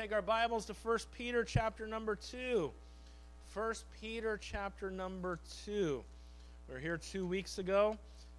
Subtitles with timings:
[0.00, 2.70] Take our Bibles to 1 Peter chapter number 2.
[3.52, 6.02] 1 Peter chapter number 2.
[6.66, 7.98] We were here two weeks ago,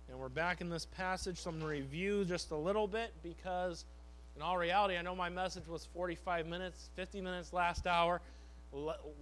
[0.09, 1.37] and we're back in this passage.
[1.37, 3.85] So I'm going to review just a little bit because,
[4.35, 8.21] in all reality, I know my message was 45 minutes, 50 minutes last hour.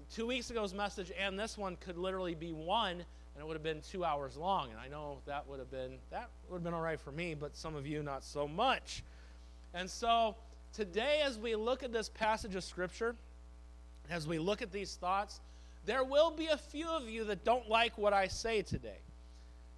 [0.10, 3.04] Two weeks ago's message and this one could literally be one, and
[3.38, 4.70] it would have been two hours long.
[4.72, 7.34] And I know that would have been that would have been all right for me,
[7.34, 9.04] but some of you not so much.
[9.74, 10.36] And so
[10.74, 13.16] today, as we look at this passage of Scripture,
[14.10, 15.40] as we look at these thoughts,
[15.86, 19.00] there will be a few of you that don't like what I say today.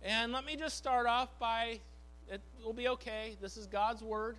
[0.04, 1.80] And let me just start off by
[2.32, 3.36] it will be okay.
[3.42, 4.38] This is God's word,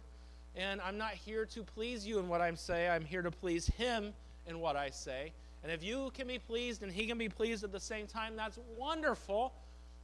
[0.57, 2.91] and I'm not here to please you in what I'm saying.
[2.91, 4.13] I'm here to please Him
[4.47, 5.33] in what I say.
[5.63, 8.35] And if you can be pleased and He can be pleased at the same time,
[8.35, 9.53] that's wonderful.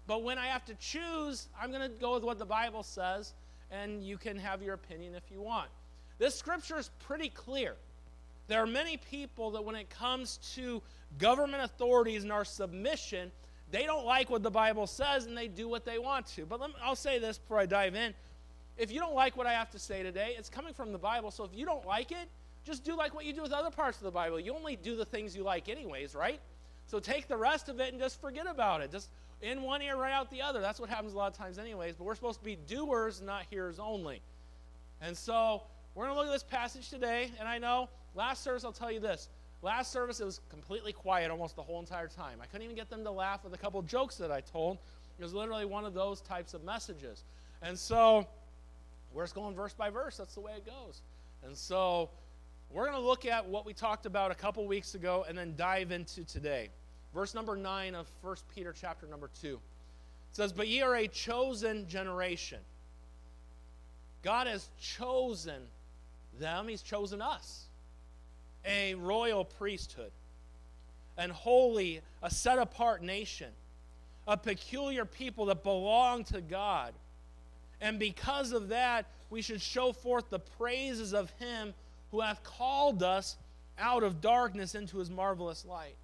[0.06, 3.34] But when I have to choose, I'm going to go with what the Bible says,
[3.70, 5.68] and you can have your opinion if you want.
[6.18, 7.74] This scripture is pretty clear.
[8.48, 10.82] There are many people that, when it comes to
[11.18, 13.30] government authorities and our submission,
[13.70, 16.46] they don't like what the Bible says and they do what they want to.
[16.46, 18.14] But me, I'll say this before I dive in.
[18.78, 21.30] If you don't like what I have to say today, it's coming from the Bible.
[21.30, 22.28] So if you don't like it,
[22.64, 24.40] just do like what you do with other parts of the Bible.
[24.40, 26.40] You only do the things you like, anyways, right?
[26.86, 28.90] So take the rest of it and just forget about it.
[28.90, 29.10] Just
[29.42, 30.60] in one ear, right out the other.
[30.60, 31.96] That's what happens a lot of times, anyways.
[31.96, 34.22] But we're supposed to be doers, not hearers only.
[35.00, 35.62] And so
[35.94, 37.30] we're going to look at this passage today.
[37.38, 39.28] And I know last service, I'll tell you this.
[39.62, 42.38] Last service, it was completely quiet almost the whole entire time.
[42.40, 44.78] I couldn't even get them to laugh with a couple jokes that I told.
[45.18, 47.24] It was literally one of those types of messages.
[47.62, 48.26] And so
[49.12, 50.16] we're just going verse by verse.
[50.16, 51.02] That's the way it goes.
[51.44, 52.10] And so
[52.70, 55.54] we're going to look at what we talked about a couple weeks ago and then
[55.56, 56.68] dive into today.
[57.14, 59.54] Verse number 9 of 1 Peter chapter number 2.
[59.54, 59.60] It
[60.32, 62.58] says, But ye are a chosen generation.
[64.22, 65.62] God has chosen
[66.38, 67.64] them, He's chosen us.
[68.64, 70.10] A royal priesthood,
[71.16, 73.50] and holy, a set apart nation,
[74.26, 76.92] a peculiar people that belong to God.
[77.80, 81.72] And because of that, we should show forth the praises of Him
[82.10, 83.36] who hath called us
[83.78, 85.94] out of darkness into His marvelous light.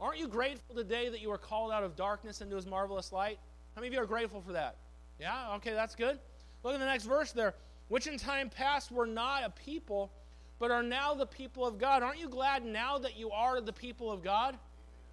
[0.00, 3.38] Aren't you grateful today that you were called out of darkness into His marvelous light?
[3.74, 4.76] How many of you are grateful for that?
[5.20, 5.54] Yeah?
[5.56, 6.18] Okay, that's good.
[6.62, 7.54] Look at the next verse there.
[7.88, 10.12] Which in time past were not a people,
[10.58, 12.02] but are now the people of God.
[12.02, 14.58] Aren't you glad now that you are the people of God?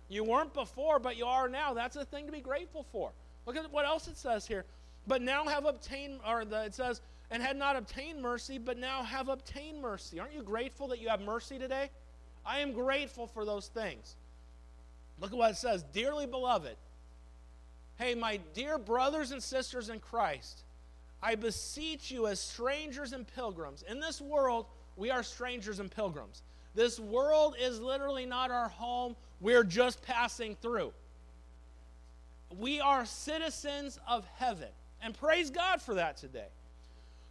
[0.09, 1.73] You weren't before, but you are now.
[1.73, 3.11] That's a thing to be grateful for.
[3.45, 4.65] Look at what else it says here.
[5.07, 9.03] But now have obtained, or the, it says, and had not obtained mercy, but now
[9.03, 10.19] have obtained mercy.
[10.19, 11.89] Aren't you grateful that you have mercy today?
[12.45, 14.15] I am grateful for those things.
[15.19, 16.75] Look at what it says Dearly beloved,
[17.97, 20.63] hey, my dear brothers and sisters in Christ,
[21.25, 23.83] I beseech you as strangers and pilgrims.
[23.89, 26.43] In this world, we are strangers and pilgrims.
[26.75, 30.93] This world is literally not our home, we're just passing through.
[32.59, 34.67] We are citizens of heaven.
[35.01, 36.45] And praise God for that today.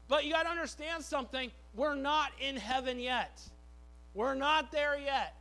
[0.08, 1.52] But you got to understand something.
[1.76, 3.40] We're not in heaven yet.
[4.12, 5.36] We're not there yet.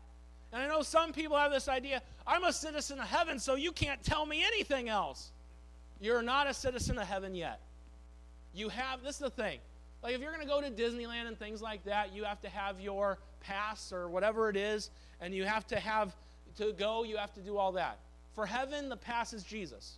[0.52, 3.72] And I know some people have this idea I'm a citizen of heaven, so you
[3.72, 5.32] can't tell me anything else.
[6.00, 7.60] You're not a citizen of heaven yet.
[8.54, 9.60] You have, this is the thing.
[10.02, 12.50] Like if you're going to go to Disneyland and things like that, you have to
[12.50, 14.90] have your pass or whatever it is,
[15.22, 16.14] and you have to have,
[16.58, 18.00] to go, you have to do all that.
[18.36, 19.98] For heaven, the pass is Jesus.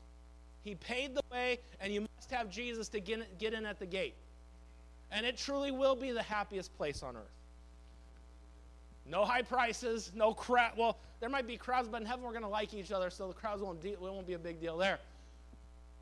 [0.64, 3.86] He paid the way, and you must have Jesus to get, get in at the
[3.86, 4.16] gate.
[5.12, 7.24] And it truly will be the happiest place on earth.
[9.08, 10.72] No high prices, no crowd.
[10.78, 13.28] Well, there might be crowds, but in heaven we're going to like each other, so
[13.28, 15.00] the crowds won't, de- won't be a big deal there.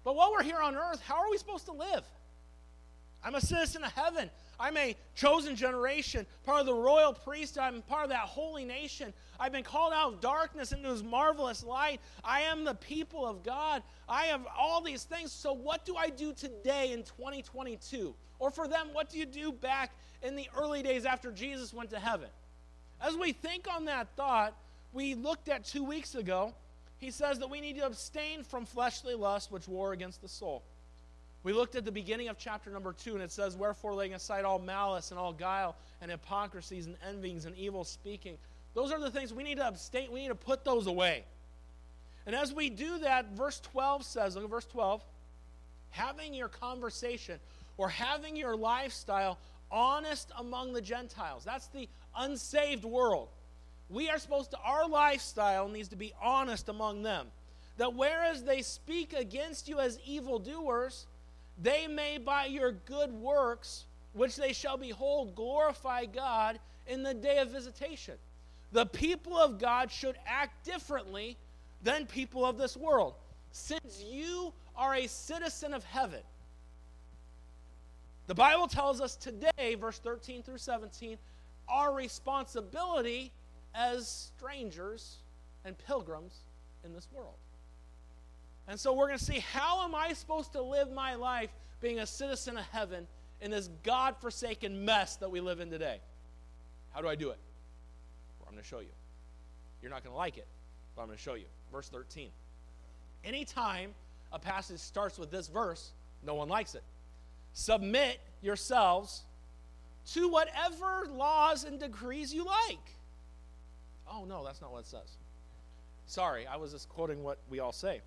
[0.03, 2.03] But while we're here on earth, how are we supposed to live?
[3.23, 4.29] I'm a citizen of heaven.
[4.59, 7.63] I'm a chosen generation, part of the royal priesthood.
[7.63, 9.13] I'm part of that holy nation.
[9.39, 11.99] I've been called out of darkness into his marvelous light.
[12.23, 13.81] I am the people of God.
[14.07, 15.31] I have all these things.
[15.31, 18.13] So, what do I do today in 2022?
[18.39, 19.91] Or for them, what do you do back
[20.21, 22.29] in the early days after Jesus went to heaven?
[23.01, 24.55] As we think on that thought,
[24.93, 26.53] we looked at two weeks ago,
[26.99, 30.63] he says that we need to abstain from fleshly lust which war against the soul.
[31.43, 34.45] We looked at the beginning of chapter number two, and it says, Wherefore, laying aside
[34.45, 38.37] all malice and all guile and hypocrisies and envyings and evil speaking.
[38.73, 41.25] Those are the things we need to abstain, we need to put those away.
[42.25, 45.03] And as we do that, verse 12 says, look at verse 12,
[45.89, 47.39] having your conversation
[47.77, 49.37] or having your lifestyle
[49.69, 51.43] honest among the Gentiles.
[51.43, 53.27] That's the unsaved world.
[53.89, 57.27] We are supposed to, our lifestyle needs to be honest among them.
[57.77, 61.07] That whereas they speak against you as evildoers,
[61.61, 67.37] they may by your good works, which they shall behold, glorify God in the day
[67.39, 68.15] of visitation.
[68.71, 71.37] The people of God should act differently
[71.83, 73.13] than people of this world.
[73.51, 76.21] Since you are a citizen of heaven,
[78.25, 81.17] the Bible tells us today, verse 13 through 17,
[81.67, 83.31] our responsibility
[83.75, 85.17] as strangers
[85.65, 86.39] and pilgrims
[86.83, 87.35] in this world.
[88.67, 91.49] And so we're going to see how am I supposed to live my life
[91.81, 93.07] being a citizen of heaven
[93.41, 95.99] in this God forsaken mess that we live in today?
[96.91, 97.37] How do I do it?
[98.39, 98.87] Well, I'm going to show you.
[99.81, 100.47] You're not going to like it,
[100.95, 101.45] but I'm going to show you.
[101.71, 102.29] Verse 13.
[103.25, 103.93] Anytime
[104.31, 105.91] a passage starts with this verse,
[106.25, 106.83] no one likes it.
[107.53, 109.23] Submit yourselves
[110.13, 112.79] to whatever laws and decrees you like.
[114.11, 115.17] Oh, no, that's not what it says.
[116.05, 118.01] Sorry, I was just quoting what we all say.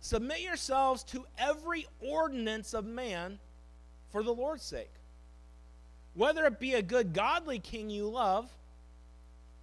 [0.00, 3.38] Submit yourselves to every ordinance of man
[4.10, 4.90] for the Lord's sake.
[6.14, 8.50] Whether it be a good, godly king you love,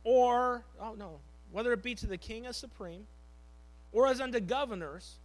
[0.03, 1.19] or, oh no,
[1.51, 3.05] whether it be to the king as supreme,
[3.91, 5.15] or as unto governors,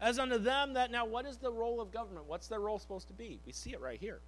[0.00, 0.90] as unto them that.
[0.90, 2.26] Now, what is the role of government?
[2.26, 3.38] What's their role supposed to be?
[3.46, 4.20] We see it right here.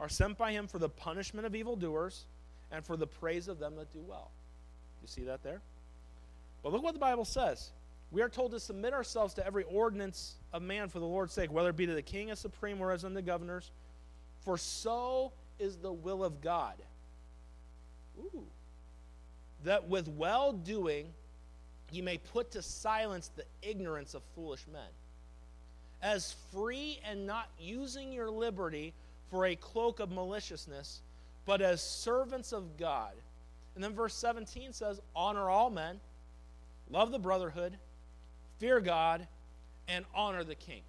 [0.00, 2.24] Are sent by him for the punishment of evildoers
[2.72, 4.30] and for the praise of them that do well.
[5.02, 5.60] You see that there?
[6.62, 7.70] But look what the Bible says.
[8.14, 11.50] We are told to submit ourselves to every ordinance of man for the Lord's sake,
[11.50, 13.72] whether it be to the king as supreme or as unto governors,
[14.44, 16.76] for so is the will of God.
[18.20, 18.44] Ooh.
[19.64, 21.08] That with well doing
[21.90, 24.82] you may put to silence the ignorance of foolish men.
[26.00, 28.94] As free and not using your liberty
[29.28, 31.00] for a cloak of maliciousness,
[31.46, 33.14] but as servants of God.
[33.74, 35.98] And then verse 17 says, Honor all men,
[36.88, 37.76] love the brotherhood,
[38.64, 39.26] fear God,
[39.88, 40.80] and honor the king.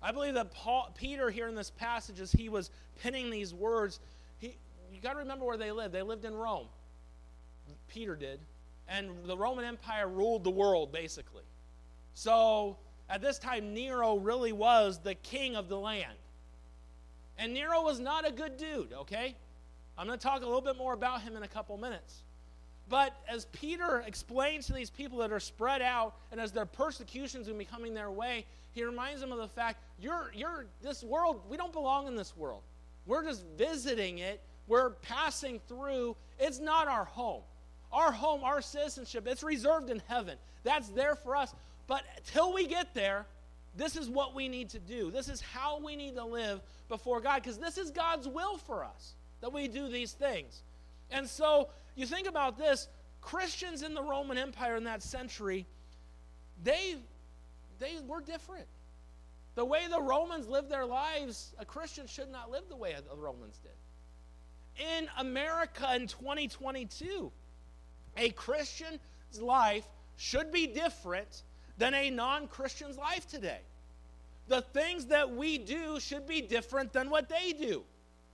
[0.00, 2.70] I believe that Paul, Peter, here in this passage, as he was
[3.02, 4.00] penning these words,
[4.38, 4.56] he,
[4.90, 5.92] you got to remember where they lived.
[5.92, 6.68] They lived in Rome.
[7.88, 8.40] Peter did
[8.88, 11.42] and the Roman Empire ruled the world, basically.
[12.14, 12.78] So
[13.10, 16.16] at this time, Nero really was the king of the land.
[17.36, 19.36] And Nero was not a good dude, okay?
[19.98, 22.22] I'm going to talk a little bit more about him in a couple minutes.
[22.92, 27.48] But as Peter explains to these people that are spread out, and as their persecutions
[27.48, 31.56] are becoming their way, he reminds them of the fact you're, you're this world, we
[31.56, 32.60] don't belong in this world.
[33.06, 36.16] We're just visiting it, we're passing through.
[36.38, 37.40] It's not our home.
[37.94, 40.36] Our home, our citizenship, it's reserved in heaven.
[40.62, 41.54] That's there for us.
[41.86, 43.24] But till we get there,
[43.74, 45.10] this is what we need to do.
[45.10, 46.60] This is how we need to live
[46.90, 50.62] before God because this is God's will for us that we do these things.
[51.10, 52.88] And so you think about this
[53.20, 55.66] Christians in the Roman Empire in that century,
[56.62, 56.96] they,
[57.78, 58.66] they were different.
[59.54, 63.16] The way the Romans lived their lives, a Christian should not live the way the
[63.16, 63.72] Romans did.
[64.98, 67.30] In America in 2022,
[68.16, 68.98] a Christian's
[69.40, 69.86] life
[70.16, 71.42] should be different
[71.76, 73.60] than a non Christian's life today.
[74.48, 77.84] The things that we do should be different than what they do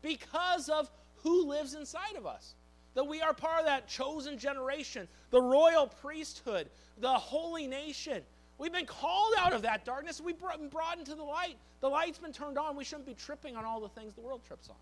[0.02, 0.90] because of
[1.22, 2.54] who lives inside of us.
[2.98, 6.68] That we are part of that chosen generation, the royal priesthood,
[6.98, 8.24] the holy nation.
[8.58, 10.20] We've been called out of that darkness.
[10.20, 11.58] We've been brought into the light.
[11.80, 12.74] The light's been turned on.
[12.74, 14.74] We shouldn't be tripping on all the things the world trips on.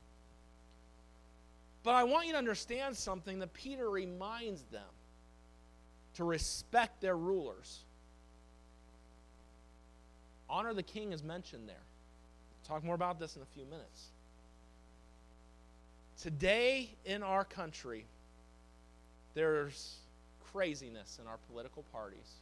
[1.82, 4.80] But I want you to understand something that Peter reminds them
[6.14, 7.80] to respect their rulers.
[10.48, 11.76] Honor the king is mentioned there.
[11.76, 14.06] We'll talk more about this in a few minutes.
[16.22, 18.06] Today in our country,
[19.34, 19.96] there's
[20.52, 22.40] craziness in our political parties.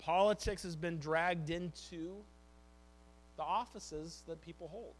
[0.00, 2.14] Politics has been dragged into
[3.36, 4.94] the offices that people hold.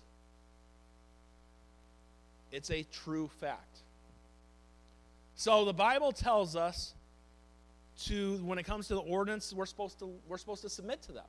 [2.52, 3.78] It's a true fact.
[5.34, 6.94] So the Bible tells us
[8.04, 11.12] to when it comes to the ordinance, we're supposed to we're supposed to submit to
[11.12, 11.24] them.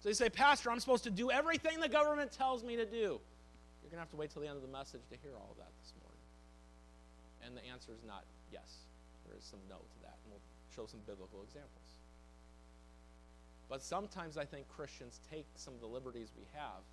[0.00, 3.20] So you say, Pastor, I'm supposed to do everything the government tells me to do.
[3.88, 5.56] You're gonna have to wait till the end of the message to hear all of
[5.56, 6.20] that this morning.
[7.40, 8.84] And the answer is not yes.
[9.24, 10.44] There is some no to that, and we'll
[10.76, 11.88] show some biblical examples.
[13.72, 16.84] But sometimes I think Christians take some of the liberties we have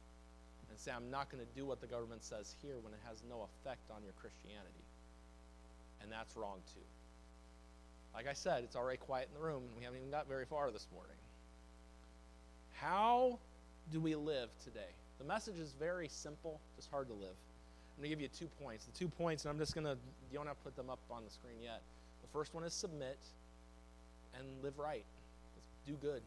[0.71, 3.23] and say, I'm not going to do what the government says here when it has
[3.27, 4.87] no effect on your Christianity.
[5.99, 6.87] And that's wrong too.
[8.13, 10.45] Like I said, it's already quiet in the room, and we haven't even got very
[10.45, 11.19] far this morning.
[12.79, 13.39] How
[13.91, 14.95] do we live today?
[15.19, 17.35] The message is very simple, just hard to live.
[17.95, 18.85] I'm going to give you two points.
[18.85, 19.97] The two points, and I'm just going to,
[20.31, 21.81] you don't have to put them up on the screen yet.
[22.21, 23.17] The first one is submit
[24.37, 25.05] and live right,
[25.87, 26.21] do good.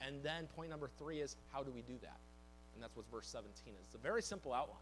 [0.00, 2.16] And then point number three is how do we do that?
[2.74, 3.80] And that's what verse 17 is.
[3.86, 4.76] It's a very simple outline.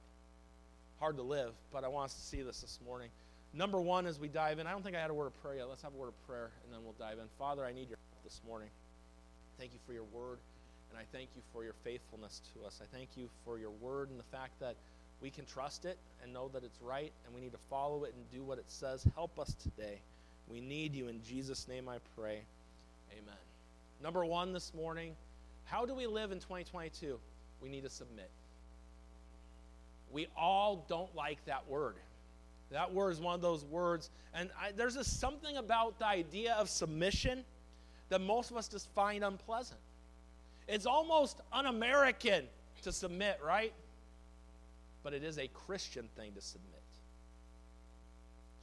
[1.00, 3.08] hard to live, but I want us to see this this morning.
[3.54, 5.56] Number one, as we dive in, I don't think I had a word of prayer
[5.56, 5.68] yet.
[5.68, 7.24] Let's have a word of prayer, and then we'll dive in.
[7.38, 8.68] Father, I need your help this morning.
[9.58, 10.38] Thank you for your word,
[10.90, 12.80] and I thank you for your faithfulness to us.
[12.82, 14.76] I thank you for your word and the fact that
[15.20, 18.14] we can trust it and know that it's right, and we need to follow it
[18.14, 19.06] and do what it says.
[19.14, 20.00] Help us today.
[20.48, 21.08] We need you.
[21.08, 22.42] In Jesus' name I pray.
[23.12, 23.38] Amen.
[24.02, 25.14] Number one this morning
[25.68, 27.18] how do we live in 2022?
[27.60, 28.30] We need to submit.
[30.10, 31.96] We all don't like that word.
[32.70, 36.54] That word is one of those words, and I, there's a, something about the idea
[36.54, 37.44] of submission
[38.08, 39.80] that most of us just find unpleasant.
[40.68, 42.44] It's almost un American
[42.82, 43.72] to submit, right?
[45.02, 46.82] But it is a Christian thing to submit.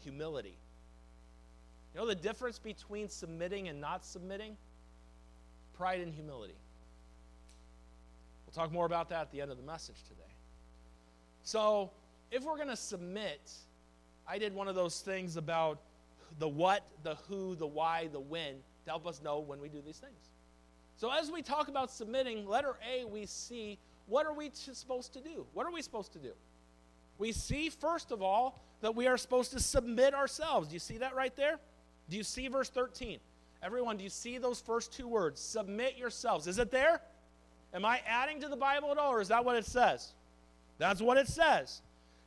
[0.04, 0.56] Humility.
[1.94, 4.56] You know the difference between submitting and not submitting?
[5.76, 6.56] Pride and humility.
[8.46, 10.22] We'll talk more about that at the end of the message today.
[11.42, 11.92] So,
[12.32, 13.52] if we're going to submit,
[14.28, 15.80] I did one of those things about
[16.40, 19.82] the what, the who, the why, the when to help us know when we do
[19.86, 20.30] these things.
[20.98, 25.20] So, as we talk about submitting, letter A, we see what are we supposed to
[25.20, 25.46] do?
[25.54, 26.32] What are we supposed to do?
[27.18, 30.68] We see, first of all, that we are supposed to submit ourselves.
[30.68, 31.60] Do you see that right there?
[32.10, 33.20] Do you see verse 13?
[33.64, 35.42] Everyone, do you see those first two words?
[35.42, 36.46] Submit yourselves.
[36.46, 37.02] Is it there?
[37.74, 40.14] Am I adding to the Bible at all, or is that what it says?
[40.78, 41.82] That's what it says.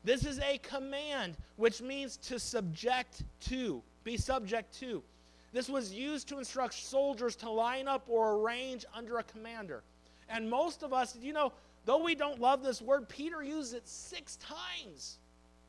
[0.04, 5.02] This is a command, which means to subject to, be subject to.
[5.52, 9.82] This was used to instruct soldiers to line up or arrange under a commander.
[10.28, 11.52] And most of us, you know,
[11.86, 15.18] though we don't love this word, Peter used it six times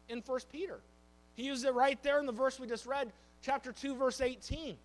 [0.09, 0.79] in 1 Peter.
[1.35, 4.75] He used it right there in the verse we just read, chapter 2, verse 18.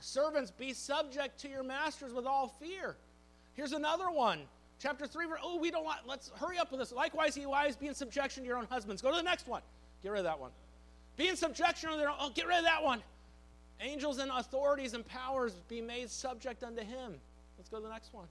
[0.00, 2.96] Servants, be subject to your masters with all fear.
[3.54, 4.40] Here's another one.
[4.80, 6.90] Chapter 3, oh, we don't want, let's hurry up with this.
[6.90, 9.00] Likewise, ye wives, be in subjection to your own husbands.
[9.00, 9.62] Go to the next one.
[10.02, 10.50] Get rid of that one.
[11.16, 13.00] Be in subjection to their own, oh, get rid of that one.
[13.80, 17.14] Angels and authorities and powers be made subject unto him.
[17.58, 18.26] Let's go to the next one.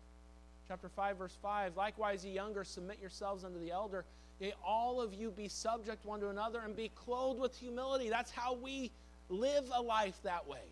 [0.68, 1.76] Chapter 5, verse 5.
[1.76, 4.06] Likewise, ye younger, submit yourselves unto the elder.
[4.40, 8.10] Yea, all of you be subject one to another and be clothed with humility.
[8.10, 8.92] That's how we
[9.30, 10.64] live a life that way,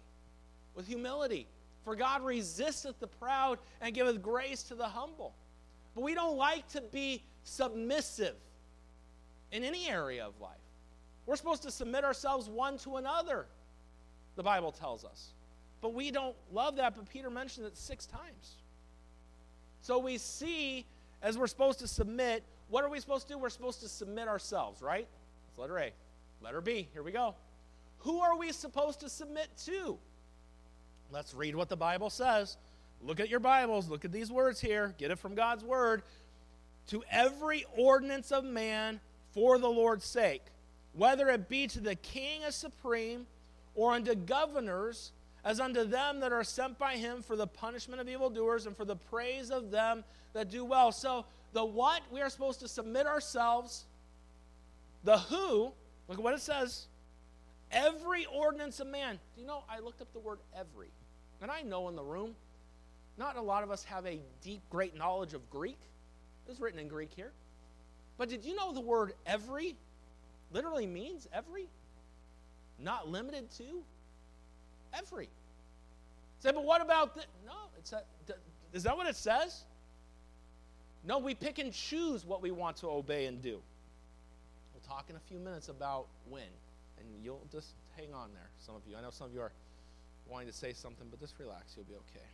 [0.75, 1.47] with humility.
[1.83, 5.33] For God resisteth the proud and giveth grace to the humble.
[5.95, 8.35] But we don't like to be submissive
[9.51, 10.51] in any area of life.
[11.25, 13.45] We're supposed to submit ourselves one to another,
[14.35, 15.29] the Bible tells us.
[15.81, 18.55] But we don't love that, but Peter mentioned it six times.
[19.81, 20.85] So we see,
[21.21, 23.39] as we're supposed to submit, what are we supposed to do?
[23.39, 25.07] We're supposed to submit ourselves, right?
[25.49, 25.91] It's letter A.
[26.41, 27.35] Letter B, here we go.
[27.99, 29.97] Who are we supposed to submit to?
[31.11, 32.57] Let's read what the Bible says.
[33.01, 33.89] Look at your Bibles.
[33.89, 34.93] Look at these words here.
[34.97, 36.03] Get it from God's Word.
[36.87, 38.99] To every ordinance of man
[39.33, 40.43] for the Lord's sake,
[40.93, 43.25] whether it be to the king as supreme,
[43.75, 45.11] or unto governors,
[45.43, 48.85] as unto them that are sent by him for the punishment of evildoers and for
[48.85, 50.91] the praise of them that do well.
[50.91, 53.85] So, the what, we are supposed to submit ourselves.
[55.03, 55.73] The who,
[56.07, 56.87] look at what it says.
[57.71, 59.19] Every ordinance of man.
[59.35, 60.89] Do you know, I looked up the word every.
[61.41, 62.35] And I know in the room,
[63.17, 65.79] not a lot of us have a deep, great knowledge of Greek.
[66.47, 67.31] It's written in Greek here.
[68.17, 69.75] But did you know the word every
[70.51, 71.67] literally means every?
[72.83, 73.83] Not limited to?
[74.93, 75.29] Every.
[76.39, 77.21] Say, but what about the.
[77.45, 78.03] No, it's a,
[78.73, 79.63] is that what it says?
[81.03, 83.59] No, we pick and choose what we want to obey and do.
[84.73, 86.43] We'll talk in a few minutes about when.
[86.99, 88.95] And you'll just hang on there, some of you.
[88.95, 89.51] I know some of you are
[90.27, 91.73] wanting to say something, but just relax.
[91.75, 92.25] You'll be okay.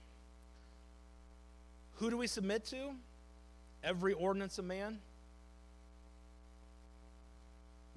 [1.95, 2.91] Who do we submit to?
[3.83, 4.99] Every ordinance of man.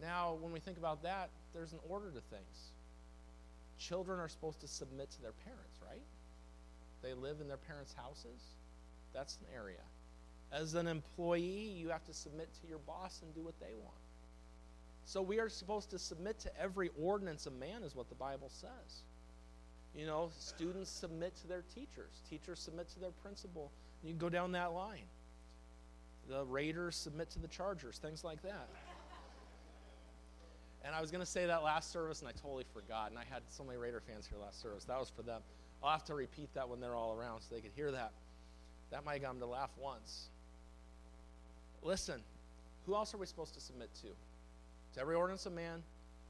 [0.01, 2.73] Now, when we think about that, there's an order to things.
[3.79, 6.03] Children are supposed to submit to their parents, right?
[7.03, 8.41] They live in their parents' houses.
[9.15, 9.83] That's an area.
[10.53, 13.97] As an employee, you have to submit to your boss and do what they want.
[15.05, 18.49] So we are supposed to submit to every ordinance of man, is what the Bible
[18.49, 19.03] says.
[19.97, 23.71] You know, students submit to their teachers, teachers submit to their principal,
[24.05, 25.09] you can go down that line.
[26.29, 28.69] The Raiders submit to the Chargers, things like that.
[30.85, 33.11] And I was going to say that last service, and I totally forgot.
[33.11, 34.85] And I had so many Raider fans here last service.
[34.85, 35.43] That was for them.
[35.83, 38.13] I'll have to repeat that when they're all around so they could hear that.
[38.91, 40.29] That might get them to laugh once.
[41.83, 42.21] Listen,
[42.87, 44.09] who else are we supposed to submit to?
[44.95, 45.83] To every ordinance of man,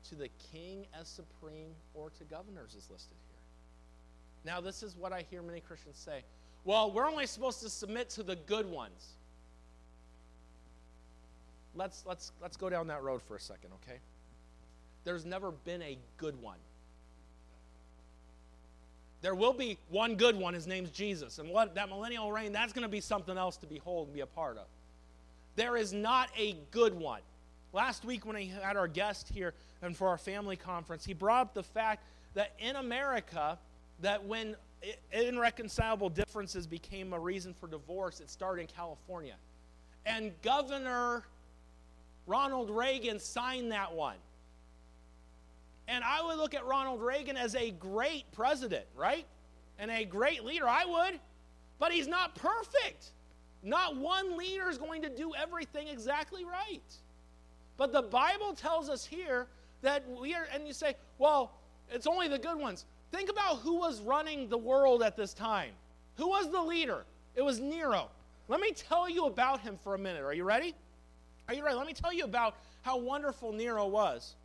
[0.09, 4.52] to the king as supreme, or to governors is listed here.
[4.52, 6.23] Now, this is what I hear many Christians say
[6.64, 9.14] well, we're only supposed to submit to the good ones.
[11.75, 13.99] let's let's let's go down that road for a second, okay?
[15.04, 16.59] There's never been a good one.
[19.23, 20.54] There will be one good one.
[20.54, 21.38] His name's Jesus.
[21.38, 24.21] And what that millennial reign, that's going to be something else to behold and be
[24.21, 24.64] a part of.
[25.57, 27.21] There is not a good one.
[27.73, 31.42] Last week, when I had our guest here and for our family conference, he brought
[31.42, 32.02] up the fact
[32.35, 33.59] that in America,
[34.00, 34.57] that when
[35.12, 39.35] irreconcilable differences became a reason for divorce, it started in California.
[40.07, 41.25] And Governor
[42.26, 44.16] Ronald Reagan signed that one.
[45.90, 49.26] And I would look at Ronald Reagan as a great president, right?
[49.76, 50.68] And a great leader.
[50.68, 51.18] I would.
[51.80, 53.11] But he's not perfect.
[53.64, 56.80] Not one leader is going to do everything exactly right.
[57.76, 59.49] But the Bible tells us here
[59.82, 61.50] that we are, and you say, well,
[61.90, 62.85] it's only the good ones.
[63.11, 65.73] Think about who was running the world at this time.
[66.18, 67.04] Who was the leader?
[67.35, 68.11] It was Nero.
[68.47, 70.23] Let me tell you about him for a minute.
[70.23, 70.75] Are you ready?
[71.49, 71.76] Are you ready?
[71.76, 74.37] Let me tell you about how wonderful Nero was.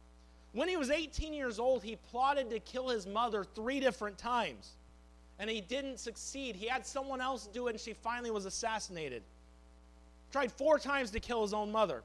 [0.56, 4.72] When he was 18 years old, he plotted to kill his mother three different times.
[5.38, 6.56] And he didn't succeed.
[6.56, 9.22] He had someone else do it, and she finally was assassinated.
[10.32, 12.04] Tried four times to kill his own mother.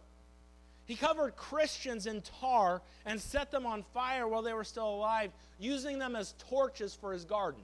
[0.86, 5.30] He covered Christians in tar and set them on fire while they were still alive,
[5.60, 7.62] using them as torches for his garden.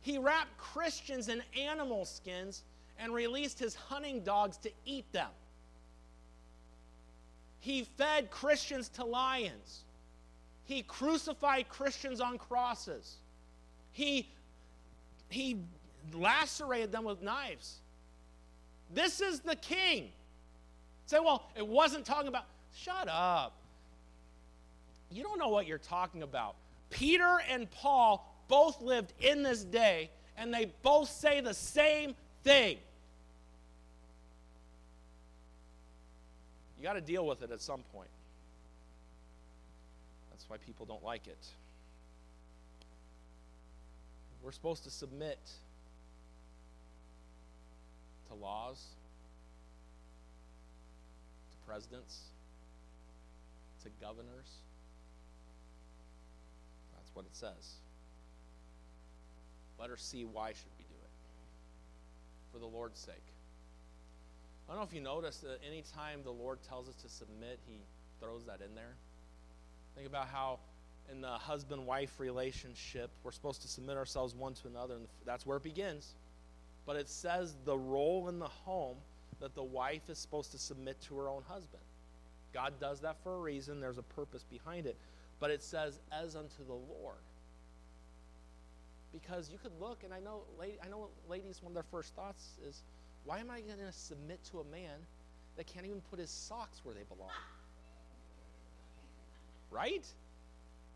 [0.00, 2.64] He wrapped Christians in animal skins
[2.98, 5.28] and released his hunting dogs to eat them.
[7.66, 9.82] He fed Christians to lions.
[10.66, 13.16] He crucified Christians on crosses.
[13.90, 14.28] He,
[15.30, 15.56] he
[16.14, 17.78] lacerated them with knives.
[18.94, 20.10] This is the king.
[21.06, 22.44] Say, well, it wasn't talking about.
[22.72, 23.52] Shut up.
[25.10, 26.54] You don't know what you're talking about.
[26.90, 32.78] Peter and Paul both lived in this day, and they both say the same thing.
[36.76, 38.08] You got to deal with it at some point.
[40.30, 41.46] That's why people don't like it.
[44.42, 45.38] We're supposed to submit
[48.28, 48.84] to laws,
[51.50, 52.20] to presidents,
[53.82, 54.60] to governors.
[56.94, 57.76] That's what it says.
[59.80, 61.10] Let her see why should we do it.
[62.52, 63.16] For the Lord's sake.
[64.68, 67.78] I don't know if you noticed that anytime the Lord tells us to submit, he
[68.20, 68.94] throws that in there.
[69.94, 70.58] Think about how
[71.10, 75.46] in the husband wife relationship, we're supposed to submit ourselves one to another, and that's
[75.46, 76.14] where it begins.
[76.84, 78.96] But it says the role in the home
[79.40, 81.82] that the wife is supposed to submit to her own husband.
[82.52, 84.96] God does that for a reason, there's a purpose behind it.
[85.38, 87.18] But it says, as unto the Lord.
[89.12, 92.56] Because you could look, and I know, I know ladies, one of their first thoughts
[92.66, 92.82] is,
[93.26, 94.98] why am I going to submit to a man
[95.56, 97.30] that can't even put his socks where they belong?
[99.70, 100.06] Right?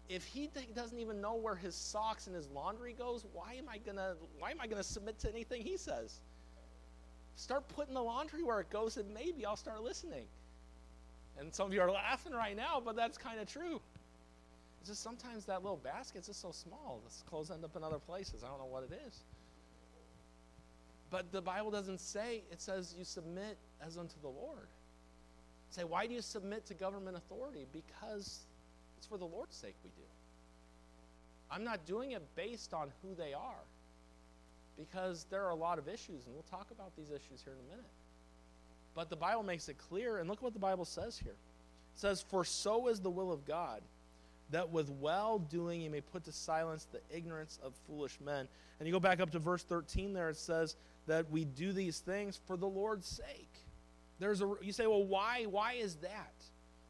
[0.08, 3.78] If he doesn't even know where his socks and his laundry goes, why am I
[3.78, 6.20] gonna why am I gonna submit to anything he says?
[7.36, 10.24] Start putting the laundry where it goes, and maybe I'll start listening.
[11.38, 13.80] And some of you are laughing right now, but that's kind of true.
[14.80, 17.00] It's just sometimes that little basket's just so small.
[17.06, 18.42] The clothes end up in other places.
[18.42, 19.20] I don't know what it is.
[21.10, 24.68] But the Bible doesn't say, it says you submit as unto the Lord.
[25.70, 27.66] Say, why do you submit to government authority?
[27.72, 28.40] Because
[28.96, 30.02] it's for the Lord's sake we do.
[31.50, 33.64] I'm not doing it based on who they are
[34.78, 37.58] because there are a lot of issues, and we'll talk about these issues here in
[37.58, 37.90] a minute.
[38.94, 41.32] But the Bible makes it clear, and look what the Bible says here.
[41.32, 43.82] It says, For so is the will of God,
[44.50, 48.48] that with well doing you may put to silence the ignorance of foolish men.
[48.78, 50.76] And you go back up to verse 13 there, it says
[51.10, 53.52] that we do these things for the Lord's sake.
[54.20, 55.44] There's a you say, well, why?
[55.44, 56.34] Why is that?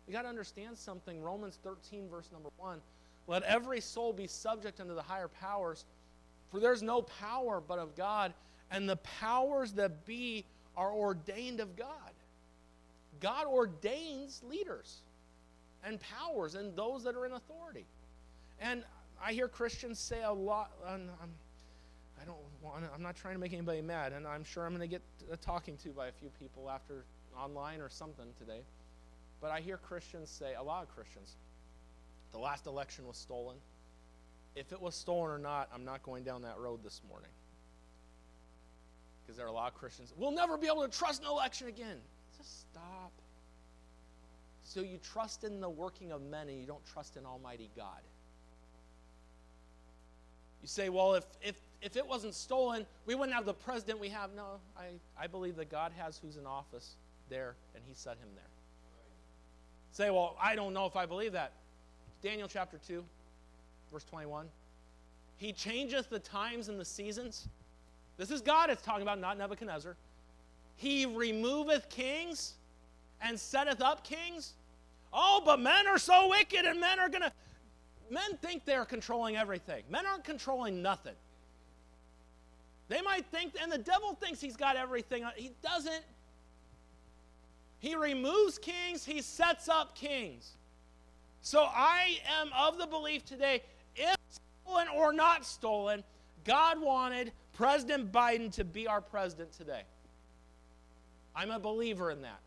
[0.06, 1.22] We got to understand something.
[1.22, 2.80] Romans 13, verse number 1.
[3.26, 5.87] Let every soul be subject unto the higher powers
[6.50, 8.35] for there's no power but of God,
[8.70, 10.44] and the powers that be
[10.76, 11.88] are ordained of God.
[13.20, 14.98] God ordains leaders
[15.83, 17.87] and powers and those that are in authority.
[18.61, 18.83] And
[19.22, 20.72] I hear Christians say a lot,
[22.20, 24.76] I don't want to, I'm not trying to make anybody mad, and I'm sure I'm
[24.76, 25.02] going to get
[25.33, 27.04] uh, talking to by a few people after
[27.38, 28.61] online or something today.
[29.40, 31.37] But I hear Christians say, a lot of Christians,
[32.33, 33.56] the last election was stolen
[34.56, 37.30] if it was stolen or not, I'm not going down that road this morning.
[39.22, 41.68] Because there are a lot of Christians, we'll never be able to trust an election
[41.68, 41.98] again.
[42.37, 43.12] Just stop.
[44.64, 48.00] So you trust in the working of men and you don't trust in Almighty God.
[50.62, 54.09] You say, well, if, if, if it wasn't stolen, we wouldn't have the president we
[54.11, 54.31] have.
[54.35, 54.88] No, I,
[55.19, 56.97] I believe that God has who's in office
[57.29, 58.45] there and he set him there.
[59.93, 61.53] Say, well, I don't know if I believe that.
[62.23, 63.03] Daniel chapter 2,
[63.93, 64.47] verse 21.
[65.37, 67.49] He changeth the times and the seasons.
[68.19, 69.97] This is God it's talking about, not Nebuchadnezzar.
[70.77, 72.55] He removeth kings
[73.23, 74.53] and setteth up kings.
[75.12, 77.33] Oh, but men are so wicked and men are going to.
[78.11, 79.85] Men think they're controlling everything.
[79.88, 81.14] Men aren't controlling nothing.
[82.90, 85.24] They might think, and the devil thinks he's got everything.
[85.37, 86.03] He doesn't.
[87.79, 90.57] He removes kings, he sets up kings.
[91.40, 93.62] So I am of the belief today
[93.94, 96.03] if stolen or not stolen,
[96.44, 99.83] God wanted President Biden to be our president today.
[101.35, 102.40] I'm a believer in that.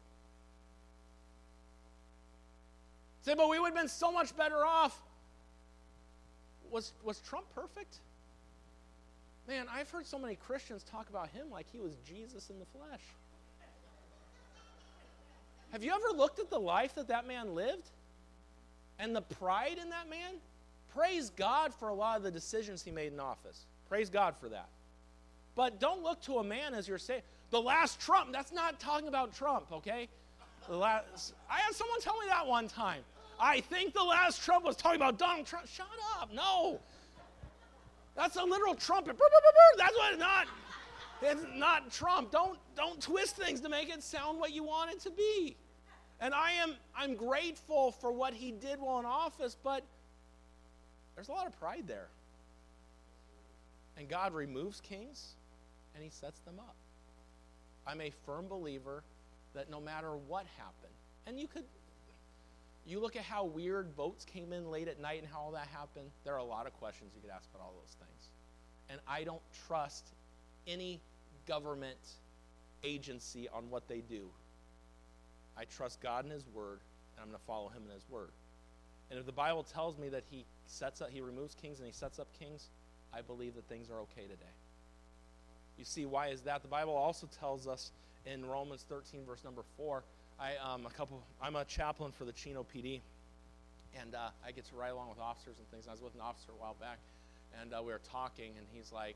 [3.21, 5.01] Say, but we would have been so much better off.
[6.69, 7.99] Was, was Trump perfect?
[9.47, 12.65] Man, I've heard so many Christians talk about him like he was Jesus in the
[12.65, 13.01] flesh.
[15.71, 17.89] Have you ever looked at the life that that man lived?
[18.99, 20.35] And the pride in that man?
[20.93, 23.65] Praise God for a lot of the decisions he made in office.
[23.89, 24.69] Praise God for that.
[25.55, 27.23] But don't look to a man as you're saying.
[27.49, 30.07] The last Trump, that's not talking about Trump, okay?
[30.69, 33.01] The last, I had someone tell me that one time.
[33.39, 35.67] I think the last Trump was talking about Donald Trump.
[35.67, 35.87] Shut
[36.19, 36.31] up.
[36.33, 36.79] No.
[38.15, 39.17] That's a literal trumpet.
[39.77, 40.47] That's what not.
[41.21, 42.31] It's not Trump.
[42.31, 45.55] Don't don't twist things to make it sound what you want it to be.
[46.19, 49.83] And I am I'm grateful for what he did while in office, but
[51.15, 52.09] there's a lot of pride there.
[53.97, 55.35] And God removes kings
[55.95, 56.75] and he sets them up.
[57.85, 59.03] I'm a firm believer
[59.53, 60.93] that no matter what happened,
[61.27, 61.65] and you could
[62.85, 65.67] you look at how weird votes came in late at night and how all that
[65.67, 68.29] happened, there are a lot of questions you could ask about all those things.
[68.89, 70.05] And I don't trust
[70.67, 70.99] any
[71.47, 71.99] government
[72.83, 74.27] agency on what they do.
[75.57, 76.79] I trust God and His Word,
[77.15, 78.31] and I'm going to follow Him in His Word.
[79.09, 81.93] And if the Bible tells me that He sets up, He removes kings and He
[81.93, 82.69] sets up kings,
[83.13, 84.53] I believe that things are okay today.
[85.77, 86.61] You see, why is that?
[86.61, 87.91] The Bible also tells us
[88.25, 90.03] in Romans 13, verse number 4,
[90.43, 91.23] I um, a couple.
[91.41, 92.99] I'm a chaplain for the Chino PD,
[93.97, 95.85] and uh, I get to ride along with officers and things.
[95.85, 96.99] And I was with an officer a while back,
[97.61, 99.15] and uh, we were talking, and he's like,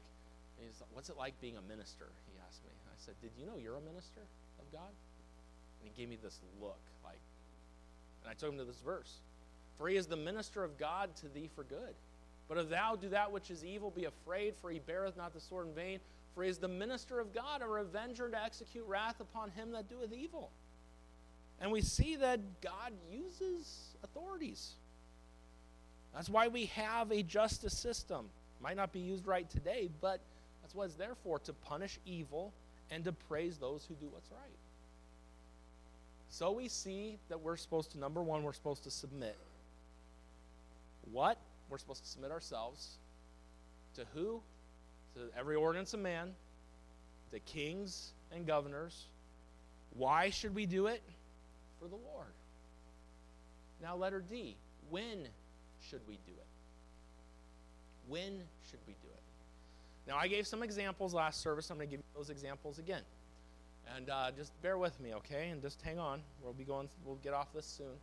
[0.57, 2.71] he's, "What's it like being a minister?" He asked me.
[2.87, 6.39] I said, "Did you know you're a minister of God?" And he gave me this
[6.61, 7.19] look, like,
[8.23, 9.19] and I took him to this verse:
[9.77, 11.93] "For he is the minister of God to thee for good."
[12.47, 15.41] But if thou do that which is evil, be afraid, for he beareth not the
[15.41, 15.99] sword in vain.
[16.33, 19.89] For he is the minister of God, a revenger to execute wrath upon him that
[19.89, 20.51] doeth evil.
[21.59, 24.73] And we see that God uses authorities.
[26.13, 28.29] That's why we have a justice system.
[28.61, 30.19] Might not be used right today, but
[30.61, 32.53] that's what it's there for to punish evil
[32.91, 34.57] and to praise those who do what's right.
[36.29, 39.37] So we see that we're supposed to, number one, we're supposed to submit.
[41.11, 41.37] What?
[41.69, 42.97] We're supposed to submit ourselves.
[43.95, 44.41] To who?
[45.15, 46.33] To every ordinance of man,
[47.31, 49.05] to kings and governors.
[49.95, 51.01] Why should we do it?
[51.79, 52.33] For the Lord.
[53.81, 54.55] Now, letter D.
[54.89, 55.27] When
[55.89, 56.47] should we do it?
[58.07, 59.21] When should we do it?
[60.07, 61.69] Now, I gave some examples last service.
[61.69, 63.01] I'm going to give you those examples again.
[63.95, 65.49] And uh, just bear with me, okay?
[65.49, 66.21] And just hang on.
[66.41, 67.95] We'll be going, we'll get off this soon.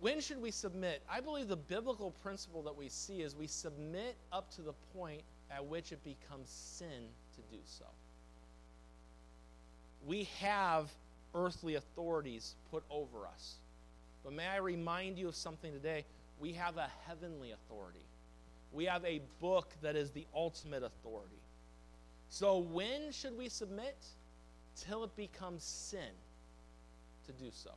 [0.00, 1.02] When should we submit?
[1.10, 5.22] I believe the biblical principle that we see is we submit up to the point
[5.50, 7.84] at which it becomes sin to do so.
[10.06, 10.90] We have
[11.34, 13.56] earthly authorities put over us.
[14.24, 16.04] But may I remind you of something today?
[16.38, 18.04] We have a heavenly authority.
[18.72, 21.40] We have a book that is the ultimate authority.
[22.28, 23.96] So when should we submit?
[24.76, 26.14] Till it becomes sin
[27.26, 27.70] to do so.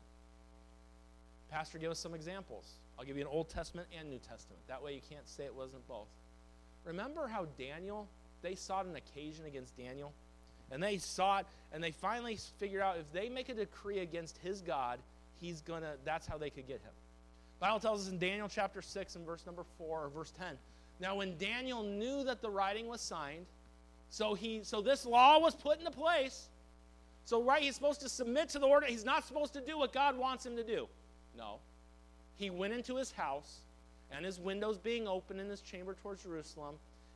[1.49, 2.73] Pastor, give us some examples.
[2.97, 4.61] I'll give you an Old Testament and New Testament.
[4.67, 6.07] That way you can't say it wasn't both.
[6.85, 8.07] Remember how Daniel,
[8.41, 10.13] they sought an occasion against Daniel?
[10.73, 14.61] And they it, and they finally figured out if they make a decree against his
[14.61, 14.99] God,
[15.39, 16.91] he's gonna, that's how they could get him.
[17.59, 20.57] Bible tells us in Daniel chapter 6 and verse number 4 or verse 10.
[20.99, 23.45] Now, when Daniel knew that the writing was signed,
[24.09, 26.49] so he so this law was put into place.
[27.25, 28.85] So right, he's supposed to submit to the order.
[28.85, 30.87] He's not supposed to do what God wants him to do.
[31.37, 31.59] No.
[32.35, 33.61] He went into his house,
[34.11, 36.75] and his windows being open in his chamber towards Jerusalem,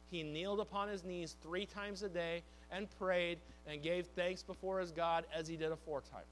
[0.10, 4.80] he kneeled upon his knees three times a day and prayed and gave thanks before
[4.80, 6.24] his God as he did aforetime.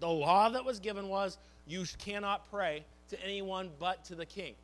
[0.00, 4.54] The law that was given was you cannot pray to anyone but to the king.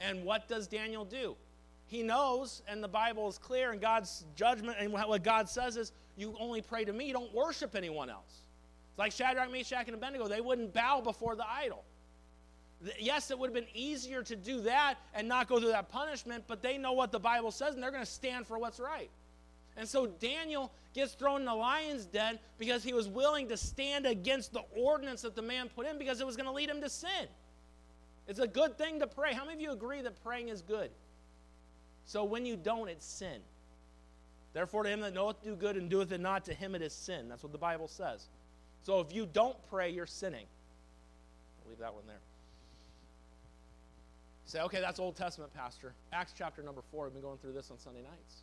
[0.00, 1.36] And what does Daniel do?
[1.86, 5.92] He knows, and the Bible is clear, and God's judgment and what God says is
[6.16, 8.42] you only pray to me, you don't worship anyone else.
[8.90, 10.28] It's like Shadrach, Meshach, and Abednego.
[10.28, 11.84] They wouldn't bow before the idol.
[12.98, 16.44] Yes, it would have been easier to do that and not go through that punishment,
[16.48, 19.10] but they know what the Bible says and they're going to stand for what's right.
[19.76, 24.06] And so Daniel gets thrown in the lion's den because he was willing to stand
[24.06, 26.80] against the ordinance that the man put in because it was going to lead him
[26.80, 27.28] to sin.
[28.28, 29.32] It's a good thing to pray.
[29.32, 30.90] How many of you agree that praying is good?
[32.04, 33.40] So when you don't, it's sin.
[34.52, 36.92] Therefore, to him that knoweth do good and doeth it not, to him it is
[36.92, 37.28] sin.
[37.28, 38.28] That's what the Bible says.
[38.82, 40.46] So if you don't pray, you're sinning.
[41.62, 42.20] I'll leave that one there.
[44.52, 45.94] Say, okay, that's Old Testament, Pastor.
[46.12, 47.04] Acts chapter number four.
[47.04, 48.42] We've been going through this on Sunday nights.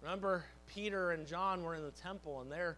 [0.00, 2.76] Remember, Peter and John were in the temple and they're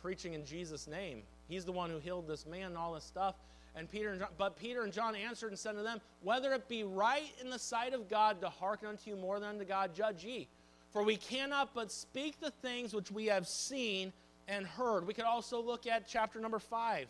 [0.00, 1.22] preaching in Jesus' name.
[1.48, 3.34] He's the one who healed this man and all this stuff.
[3.76, 6.66] And Peter and John, but Peter and John answered and said to them, Whether it
[6.66, 9.94] be right in the sight of God to hearken unto you more than unto God,
[9.94, 10.48] judge ye.
[10.92, 14.14] For we cannot but speak the things which we have seen
[14.48, 15.06] and heard.
[15.06, 17.06] We could also look at chapter number 5.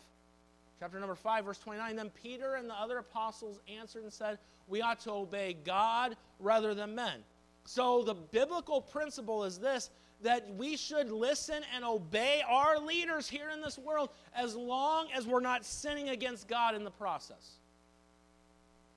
[0.81, 1.95] Chapter number 5, verse 29.
[1.95, 6.73] Then Peter and the other apostles answered and said, We ought to obey God rather
[6.73, 7.19] than men.
[7.65, 9.91] So the biblical principle is this
[10.23, 15.27] that we should listen and obey our leaders here in this world as long as
[15.27, 17.57] we're not sinning against God in the process.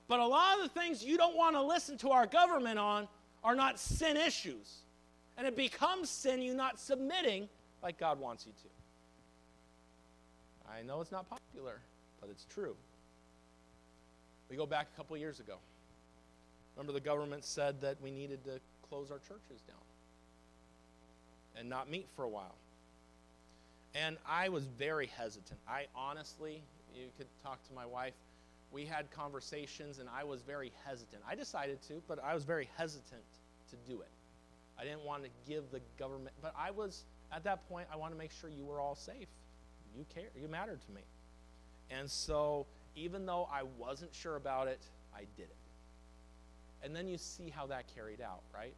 [0.07, 3.07] But a lot of the things you don't want to listen to our government on
[3.43, 4.79] are not sin issues.
[5.37, 7.47] And it becomes sin you not submitting
[7.83, 8.74] like God wants you to.
[10.71, 11.79] I know it's not popular,
[12.21, 12.75] but it's true.
[14.49, 15.55] We go back a couple years ago.
[16.75, 19.77] Remember, the government said that we needed to close our churches down
[21.57, 22.55] and not meet for a while.
[23.95, 25.59] And I was very hesitant.
[25.67, 26.61] I honestly,
[26.93, 28.13] you could talk to my wife,
[28.71, 31.21] we had conversations and I was very hesitant.
[31.27, 33.23] I decided to, but I was very hesitant
[33.69, 34.09] to do it.
[34.77, 38.15] I didn't want to give the government, but I was, at that point, I wanted
[38.15, 39.27] to make sure you were all safe.
[39.97, 41.01] You care, you mattered to me.
[41.89, 44.79] And so, even though I wasn't sure about it,
[45.15, 45.55] I did it.
[46.83, 48.73] And then you see how that carried out, right?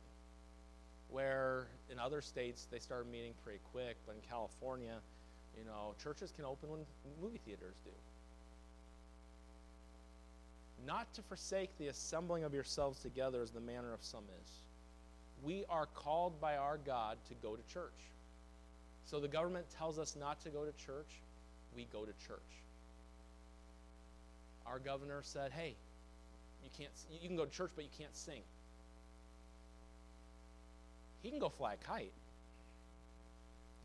[1.10, 4.96] Where in other states they started meeting pretty quick, but in California,
[5.58, 6.80] you know, churches can open when
[7.22, 7.92] movie theaters do.
[10.86, 14.52] Not to forsake the assembling of yourselves together as the manner of some is.
[15.44, 17.92] We are called by our God to go to church.
[19.08, 21.22] So the government tells us not to go to church,
[21.74, 22.40] we go to church.
[24.66, 25.76] Our governor said, hey,
[26.62, 26.92] you can't
[27.22, 28.42] you can go to church but you can't sing.
[31.22, 32.12] He can go fly a kite.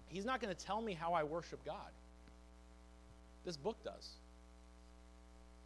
[0.09, 1.93] He's not going to tell me how i worship god.
[3.45, 4.11] This book does.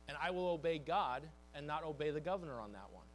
[0.09, 1.23] And i will obey god
[1.55, 3.07] and not obey the governor on that one.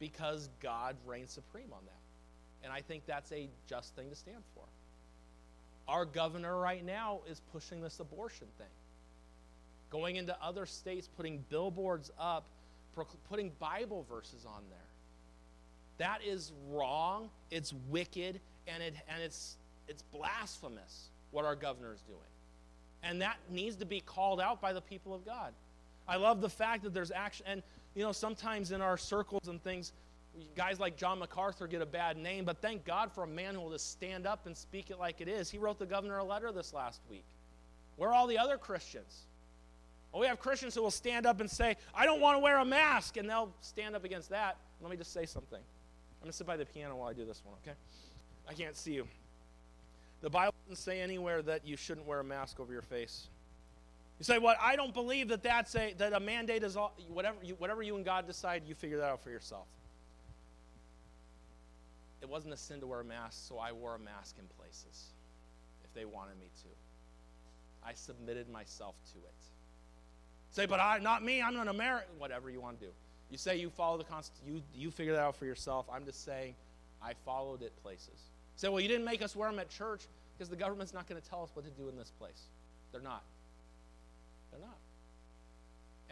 [0.00, 2.64] Because god reigns supreme on that.
[2.64, 4.64] And i think that's a just thing to stand for
[5.88, 8.66] our governor right now is pushing this abortion thing
[9.92, 12.44] going into other states, putting billboards up,
[13.28, 14.78] putting Bible verses on there.
[15.98, 19.56] That is wrong, it's wicked, and, it, and it's,
[19.88, 22.18] it's blasphemous what our governor is doing.
[23.02, 25.52] And that needs to be called out by the people of God.
[26.08, 27.62] I love the fact that there's action, and
[27.94, 29.92] you know, sometimes in our circles and things,
[30.56, 33.60] guys like John MacArthur get a bad name, but thank God for a man who
[33.60, 35.50] will just stand up and speak it like it is.
[35.50, 37.24] He wrote the governor a letter this last week.
[37.96, 39.26] Where are all the other Christians?
[40.12, 42.58] Well, we have Christians who will stand up and say, I don't want to wear
[42.58, 44.56] a mask, and they'll stand up against that.
[44.80, 45.58] Let me just say something.
[45.58, 47.76] I'm going to sit by the piano while I do this one, okay?
[48.48, 49.06] I can't see you.
[50.20, 53.26] The Bible doesn't say anywhere that you shouldn't wear a mask over your face.
[54.18, 54.56] You say, "What?
[54.60, 57.96] I don't believe that that's a that a mandate is all, whatever you, whatever you
[57.96, 58.62] and God decide.
[58.64, 59.66] You figure that out for yourself."
[62.22, 65.10] It wasn't a sin to wear a mask, so I wore a mask in places
[65.84, 66.68] if they wanted me to.
[67.86, 69.34] I submitted myself to it.
[70.50, 72.10] Say, but I, not me, I'm an American.
[72.18, 72.92] Whatever you want to do.
[73.30, 75.86] You say you follow the Constitution, you, you figure that out for yourself.
[75.92, 76.54] I'm just saying
[77.02, 78.28] I followed it places.
[78.56, 80.02] Say, well, you didn't make us wear them at church
[80.36, 82.42] because the government's not going to tell us what to do in this place.
[82.92, 83.24] They're not.
[84.50, 84.76] They're not.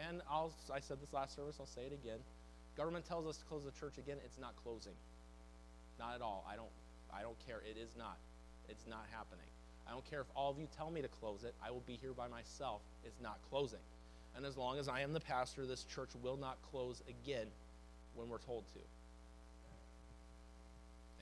[0.09, 2.17] And I'll, I said this last service, I'll say it again.
[2.75, 4.93] Government tells us to close the church again, it's not closing.
[6.01, 6.43] Not at all.
[6.51, 6.73] I don't,
[7.15, 7.61] I don't care.
[7.63, 8.17] It is not.
[8.67, 9.45] It's not happening.
[9.87, 11.53] I don't care if all of you tell me to close it.
[11.63, 12.81] I will be here by myself.
[13.05, 13.79] It's not closing.
[14.35, 17.45] And as long as I am the pastor, this church will not close again
[18.15, 18.79] when we're told to.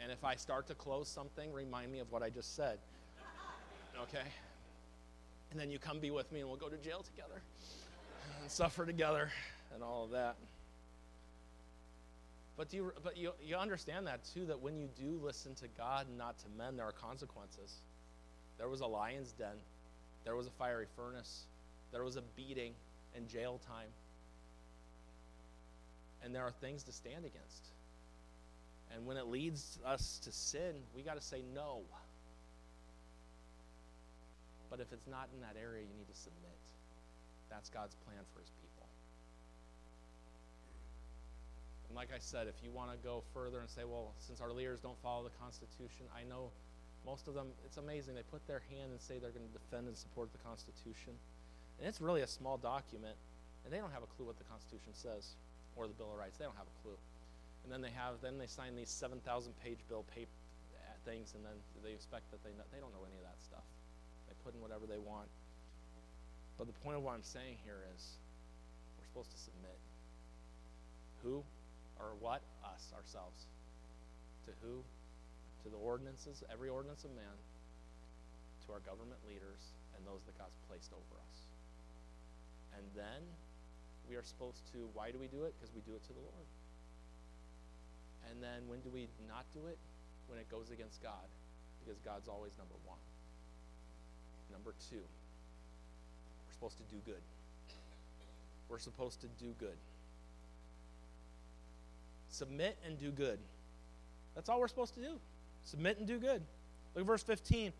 [0.01, 2.79] And if I start to close something, remind me of what I just said.
[4.03, 4.27] Okay?
[5.51, 7.41] And then you come be with me and we'll go to jail together
[8.41, 9.29] and suffer together
[9.73, 10.37] and all of that.
[12.59, 15.69] But, do you, but you, you understand that too, that when you do listen to
[15.77, 17.75] God and not to men, there are consequences.
[18.57, 19.55] There was a lion's den.
[20.25, 21.45] There was a fiery furnace.
[21.93, 22.73] There was a beating
[23.15, 23.87] and jail time.
[26.21, 27.69] And there are things to stand against.
[28.93, 31.79] And when it leads us to sin, we got to say no.
[34.69, 36.57] But if it's not in that area, you need to submit.
[37.49, 38.68] That's God's plan for his people.
[41.89, 44.53] And like I said, if you want to go further and say, well, since our
[44.53, 46.53] leaders don't follow the Constitution, I know
[47.05, 48.13] most of them, it's amazing.
[48.13, 51.17] They put their hand and say they're going to defend and support the Constitution.
[51.81, 53.17] And it's really a small document,
[53.65, 55.33] and they don't have a clue what the Constitution says
[55.75, 56.37] or the Bill of Rights.
[56.37, 56.97] They don't have a clue.
[57.63, 59.25] And then they have, then they sign these 7,000
[59.63, 60.29] page bill paper
[60.77, 63.41] uh, things, and then they expect that they know, they don't know any of that
[63.41, 63.65] stuff.
[64.27, 65.27] They put in whatever they want.
[66.57, 68.19] But the point of what I'm saying here is
[68.99, 69.79] we're supposed to submit.
[71.23, 71.43] Who
[71.99, 72.41] or what?
[72.63, 73.45] Us, ourselves.
[74.47, 74.81] To who?
[75.63, 77.35] To the ordinances, every ordinance of man,
[78.65, 81.37] to our government leaders, and those that God's placed over us.
[82.79, 83.21] And then
[84.07, 85.53] we are supposed to, why do we do it?
[85.59, 86.47] Because we do it to the Lord.
[88.31, 89.77] And then when do we not do it?
[90.31, 91.25] When it goes against God,
[91.81, 93.01] because God's always number one.
[94.53, 97.21] Number two, we're supposed to do good.
[98.69, 99.77] We're supposed to do good.
[102.29, 103.39] Submit and do good.
[104.35, 105.19] That's all we're supposed to do.
[105.63, 106.41] Submit and do good.
[106.95, 107.73] Look at verse 15.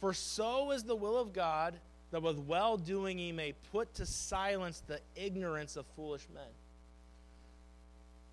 [0.00, 1.74] For so is the will of God
[2.10, 6.42] that with well doing he may put to silence the ignorance of foolish men.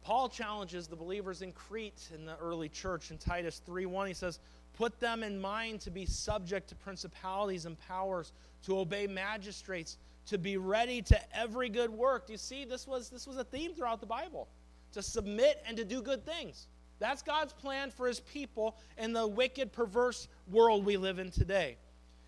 [0.03, 4.39] Paul challenges the believers in Crete in the early church in Titus 3:1 he says
[4.73, 8.31] put them in mind to be subject to principalities and powers
[8.63, 12.27] to obey magistrates to be ready to every good work.
[12.27, 14.47] Do you see this was this was a theme throughout the Bible
[14.93, 16.67] to submit and to do good things.
[16.99, 21.77] That's God's plan for his people in the wicked perverse world we live in today.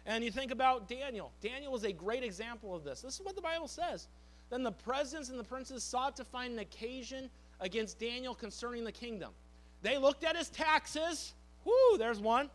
[0.06, 1.32] And you think about Daniel.
[1.42, 3.02] Daniel is a great example of this.
[3.02, 4.08] This is what the Bible says.
[4.50, 8.92] Then the presidents and the princes sought to find an occasion against Daniel concerning the
[8.92, 9.32] kingdom.
[9.82, 11.34] They looked at his taxes.
[11.66, 12.50] Whoo, there's one.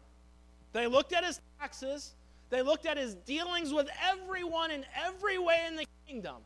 [0.72, 2.14] They looked at his taxes.
[2.50, 6.36] They looked at his dealings with everyone in every way in the kingdom.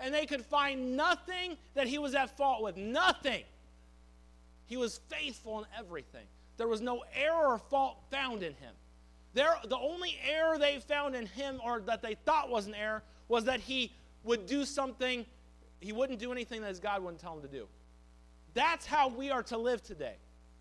[0.00, 2.76] And they could find nothing that he was at fault with.
[2.76, 3.42] Nothing.
[4.66, 6.26] He was faithful in everything.
[6.56, 8.74] There was no error or fault found in him.
[9.34, 13.02] There, the only error they found in him, or that they thought was an error,
[13.28, 13.92] was that he
[14.24, 15.24] would do something,
[15.80, 17.66] he wouldn't do anything that his God wouldn't tell him to do.
[18.54, 20.16] That's how we are to live today.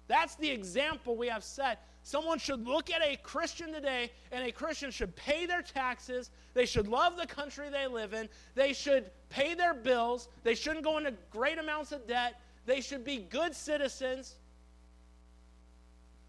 [0.08, 1.84] That's the example we have set.
[2.08, 6.30] Someone should look at a Christian today, and a Christian should pay their taxes.
[6.54, 8.30] They should love the country they live in.
[8.56, 10.30] They should pay their bills.
[10.43, 12.39] They shouldn't go into great amounts of debt.
[12.65, 14.36] They should be good citizens.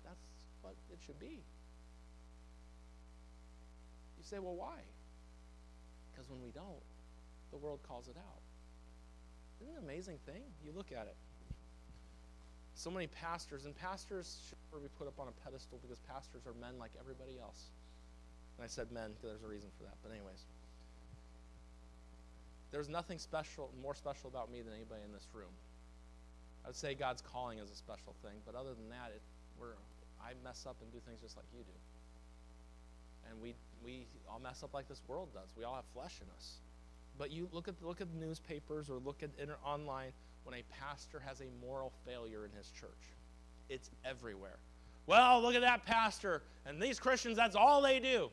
[0.05, 0.19] That's
[0.63, 1.45] what it should be.
[4.17, 4.81] You say, well, why?
[6.11, 6.83] Because when we don't,
[7.53, 8.41] the world calls it out.
[9.61, 10.43] Isn't it an amazing thing?
[10.65, 11.15] You look at it
[12.79, 16.47] so many pastors, and pastors should never be put up on a pedestal because pastors
[16.47, 17.75] are men like everybody else.
[18.55, 19.99] And I said men because there's a reason for that.
[19.99, 20.47] But, anyways,
[22.71, 25.51] there's nothing special, more special about me than anybody in this room.
[26.63, 29.23] I would say God's calling is a special thing, but other than that, it,
[29.59, 29.75] we're,
[30.23, 31.79] I mess up and do things just like you do.
[33.27, 35.51] And we, we all mess up like this world does.
[35.59, 36.63] We all have flesh in us.
[37.19, 40.13] But you look at, look at the newspapers or look at inter, online
[40.45, 43.13] when a pastor has a moral failure in his church.
[43.69, 44.59] It's everywhere.
[45.07, 48.31] Well, look at that pastor, and these Christians, that's all they do.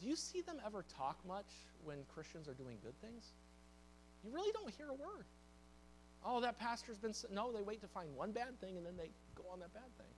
[0.00, 1.46] Do you see them ever talk much
[1.84, 3.32] when Christians are doing good things?
[4.24, 5.24] You really don't hear a word.
[6.24, 7.14] Oh, that pastor's been.
[7.32, 9.96] No, they wait to find one bad thing and then they go on that bad
[9.96, 10.12] thing.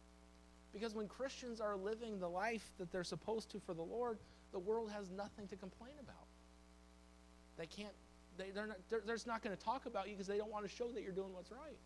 [0.73, 4.19] Because when Christians are living the life that they're supposed to for the Lord,
[4.53, 6.27] the world has nothing to complain about.
[7.59, 7.93] They can't
[8.39, 10.51] they, they're not, they're, they're just not going to talk about you because they don't
[10.51, 11.79] want to show that you're doing what's right.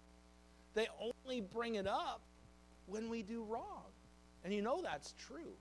[0.75, 2.21] They only bring it up
[2.87, 3.85] when we do wrong.
[4.45, 5.55] And you know that's true.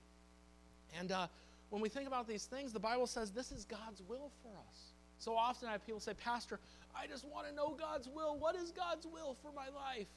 [0.98, 1.26] And uh,
[1.70, 4.92] when we think about these things, the Bible says this is God's will for us.
[5.18, 6.58] So often I have people say, Pastor,
[6.94, 8.36] I just want to know God's will.
[8.36, 10.08] What is God's will for my life?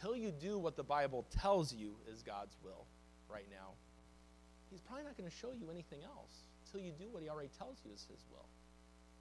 [0.00, 2.86] Till you do what the Bible tells you is God's will
[3.28, 3.70] right now,
[4.70, 7.50] He's probably not going to show you anything else until you do what he already
[7.58, 8.46] tells you is his will.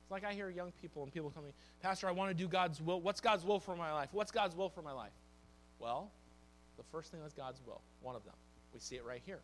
[0.04, 2.82] It's like I hear young people and people coming, Pastor, I want to do God's
[2.82, 3.02] will.
[3.02, 4.10] What's God's will for my life?
[4.12, 5.12] What's God's will for my life?
[5.80, 6.12] Well,
[6.78, 8.34] the first thing is God's will, one of them.
[8.74, 9.40] We see it right here.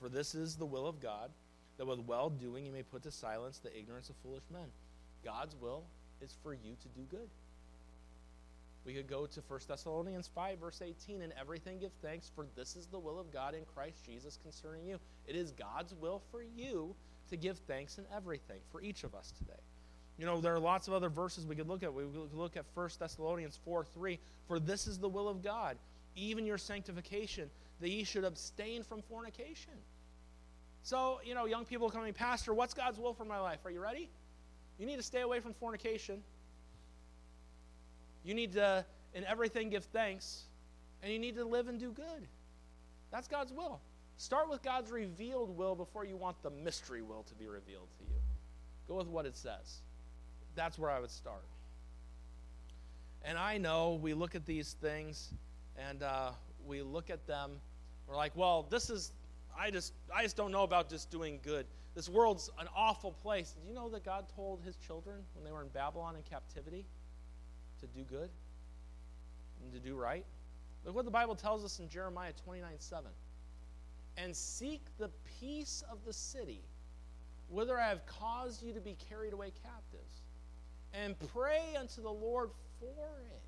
[0.00, 1.30] For this is the will of God,
[1.76, 4.66] that with well doing you may put to silence the ignorance of foolish men.
[5.24, 5.84] God's will
[6.20, 7.28] is for you to do good.
[8.84, 12.74] We could go to 1 Thessalonians 5, verse 18, and everything give thanks, for this
[12.76, 14.98] is the will of God in Christ Jesus concerning you.
[15.26, 16.94] It is God's will for you
[17.28, 19.60] to give thanks in everything, for each of us today.
[20.18, 21.94] You know, there are lots of other verses we could look at.
[21.94, 24.18] We could look at 1 Thessalonians 4 3.
[24.46, 25.76] For this is the will of God,
[26.16, 27.48] even your sanctification,
[27.80, 29.74] that ye should abstain from fornication.
[30.82, 33.60] So, you know, young people coming, Pastor, what's God's will for my life?
[33.64, 34.08] Are you ready?
[34.78, 36.22] You need to stay away from fornication.
[38.24, 40.44] You need to, in everything, give thanks.
[41.02, 42.26] And you need to live and do good.
[43.10, 43.80] That's God's will.
[44.18, 48.04] Start with God's revealed will before you want the mystery will to be revealed to
[48.04, 48.16] you.
[48.88, 49.82] Go with what it says.
[50.56, 51.44] That's where I would start.
[53.22, 55.32] And I know we look at these things
[55.76, 56.30] and uh,
[56.66, 57.52] we look at them.
[58.08, 59.12] We're like, well, this is,
[59.56, 61.66] I just, I just don't know about just doing good.
[61.94, 63.52] This world's an awful place.
[63.52, 66.84] Did you know that God told his children when they were in Babylon in captivity
[67.80, 68.30] to do good
[69.62, 70.24] and to do right?
[70.84, 73.10] Look what the Bible tells us in Jeremiah 29 7.
[74.20, 75.10] And seek the
[75.40, 76.60] peace of the city,
[77.48, 80.22] whither I have caused you to be carried away captives,
[80.92, 82.50] and pray unto the Lord
[82.80, 83.42] for it.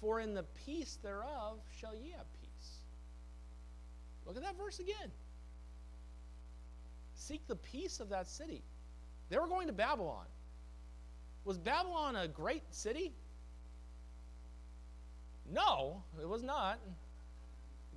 [0.00, 2.78] For in the peace thereof shall ye have peace.
[4.26, 5.10] Look at that verse again.
[7.14, 8.62] Seek the peace of that city.
[9.28, 10.24] They were going to Babylon.
[11.44, 13.12] Was Babylon a great city?
[15.52, 16.78] No, it was not.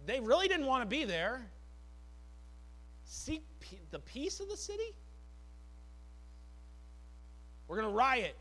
[0.06, 1.50] They really didn't want to be there.
[3.06, 3.44] Seek
[3.92, 4.96] the peace of the city?
[7.68, 8.36] We're going to riot.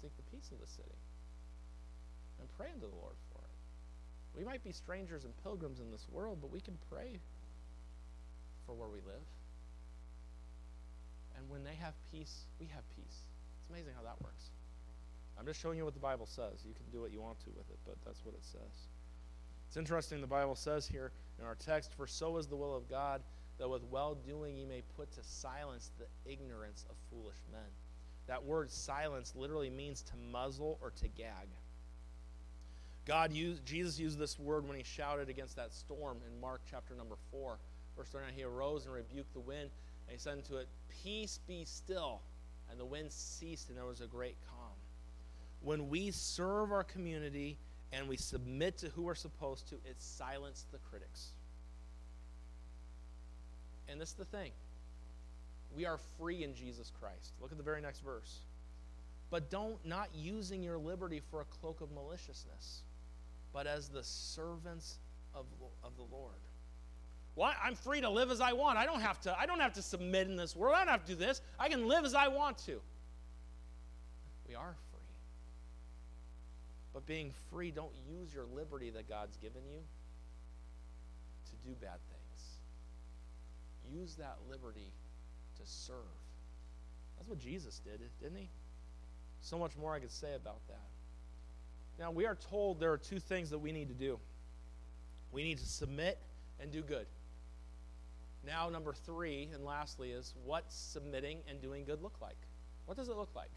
[0.00, 0.96] Seek the peace of the city
[2.40, 4.38] and pray unto the Lord for it.
[4.38, 7.20] We might be strangers and pilgrims in this world, but we can pray
[8.66, 9.26] for where we live.
[11.36, 13.26] And when they have peace, we have peace.
[13.60, 14.50] It's amazing how that works.
[15.38, 16.64] I'm just showing you what the Bible says.
[16.66, 18.88] You can do what you want to with it, but that's what it says.
[19.72, 22.90] It's interesting, the Bible says here in our text, For so is the will of
[22.90, 23.22] God,
[23.56, 27.70] that with well doing ye may put to silence the ignorance of foolish men.
[28.26, 31.48] That word silence literally means to muzzle or to gag.
[33.06, 36.94] God used, Jesus used this word when he shouted against that storm in Mark chapter
[36.94, 37.56] number 4.
[37.96, 39.70] Verse 39, he arose and rebuked the wind,
[40.06, 40.68] and he said unto it,
[41.02, 42.20] Peace be still.
[42.70, 44.76] And the wind ceased, and there was a great calm.
[45.62, 47.56] When we serve our community
[47.92, 51.32] and we submit to who we're supposed to, it silences the critics.
[53.88, 54.52] And this is the thing
[55.74, 57.32] we are free in Jesus Christ.
[57.40, 58.40] Look at the very next verse.
[59.30, 62.82] But don't not using your liberty for a cloak of maliciousness,
[63.52, 64.98] but as the servants
[65.34, 65.46] of,
[65.82, 66.34] of the Lord.
[67.34, 68.76] Well, I'm free to live as I want.
[68.76, 70.74] I don't have to, I don't have to submit in this world.
[70.76, 71.40] I don't have to do this.
[71.58, 72.80] I can live as I want to.
[74.46, 74.91] We are free.
[76.92, 79.78] But being free, don't use your liberty that God's given you
[81.46, 84.00] to do bad things.
[84.00, 84.92] Use that liberty
[85.56, 85.96] to serve.
[87.16, 88.48] That's what Jesus did, didn't he?
[89.40, 90.80] So much more I could say about that.
[91.98, 94.18] Now, we are told there are two things that we need to do
[95.32, 96.18] we need to submit
[96.60, 97.06] and do good.
[98.46, 102.36] Now, number three, and lastly, is what submitting and doing good look like?
[102.86, 103.50] What does it look like?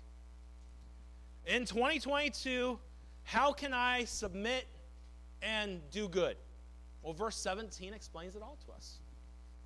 [1.46, 2.80] In 2022,
[3.26, 4.67] how can I submit
[5.41, 6.38] and do good?
[7.01, 8.99] Well, verse 17 explains it all to us.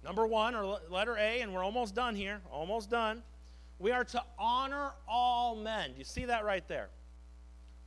[0.04, 3.22] Number one, or letter A, and we're almost done here, almost done.
[3.78, 5.92] We are to honor all men.
[5.92, 6.90] Do you see that right there?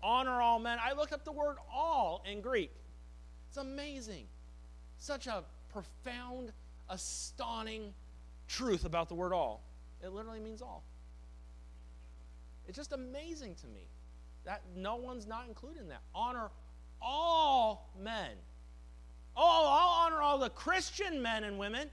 [0.03, 0.79] Honor all men.
[0.81, 2.71] I looked up the word all in Greek.
[3.49, 4.27] It's amazing.
[4.99, 5.43] Such a
[5.73, 6.53] profound,
[6.91, 7.95] astounding
[8.47, 9.63] truth about the word all.
[10.05, 10.85] It literally means all.
[12.69, 13.89] It's just amazing to me
[14.45, 16.03] that no one's not included in that.
[16.15, 16.51] Honor
[17.01, 18.31] all men.
[19.37, 21.89] Oh, I'll honor all the Christian men and women.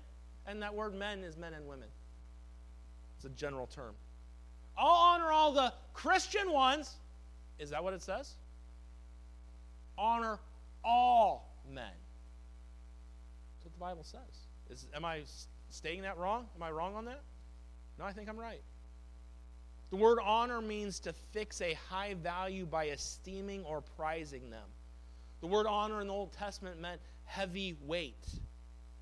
[0.45, 1.87] And that word men is men and women.
[3.15, 3.93] It's a general term.
[4.77, 6.95] I'll honor all the Christian ones.
[7.59, 8.35] Is that what it says?
[9.97, 10.39] Honor
[10.83, 11.83] all men.
[13.53, 14.21] That's what the Bible says.
[14.69, 15.23] Is, am I
[15.69, 16.47] stating that wrong?
[16.55, 17.21] Am I wrong on that?
[17.97, 18.61] No, I think I'm right.
[19.89, 24.67] The word honor means to fix a high value by esteeming or prizing them.
[25.41, 28.27] The word honor in the Old Testament meant heavy weight.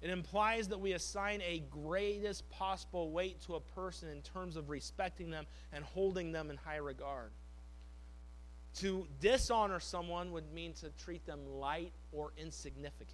[0.02, 4.70] It implies that we assign a greatest possible weight to a person in terms of
[4.70, 7.32] respecting them and holding them in high regard.
[8.76, 13.10] To dishonor someone would mean to treat them light or insignificant.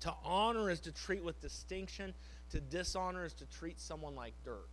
[0.00, 2.14] To honor is to treat with distinction,
[2.48, 4.68] to dishonor is to treat someone like dirt.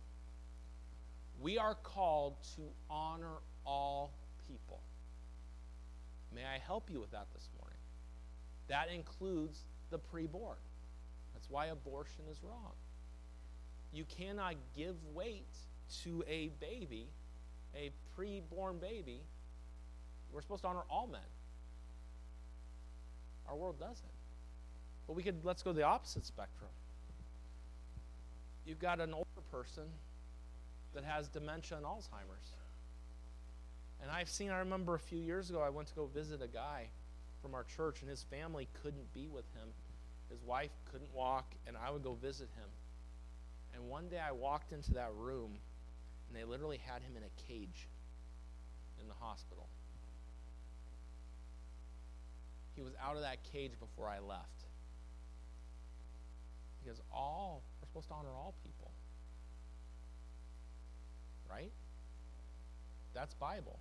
[1.40, 4.12] We are called to honor all
[4.46, 4.80] people.
[6.34, 7.78] May I help you with that this morning?
[8.68, 9.60] That includes
[9.90, 10.58] the preborn.
[11.34, 12.72] That's why abortion is wrong.
[13.92, 15.56] You cannot give weight
[16.02, 17.06] to a baby,
[17.74, 19.20] a preborn baby.
[20.32, 21.20] We're supposed to honor all men.
[23.48, 24.04] Our world doesn't.
[25.06, 26.70] But we could let's go the opposite spectrum.
[28.66, 29.84] You've got an older person
[30.94, 32.52] that has dementia and Alzheimer's.
[34.00, 36.46] And I've seen, I remember a few years ago, I went to go visit a
[36.46, 36.88] guy
[37.42, 39.68] from our church, and his family couldn't be with him.
[40.30, 42.68] His wife couldn't walk, and I would go visit him.
[43.74, 45.58] And one day I walked into that room,
[46.28, 47.88] and they literally had him in a cage
[49.00, 49.66] in the hospital.
[52.76, 54.64] He was out of that cage before I left.
[56.82, 58.77] Because all, we're supposed to honor all people.
[61.50, 61.70] Right?
[63.14, 63.78] That's Bible.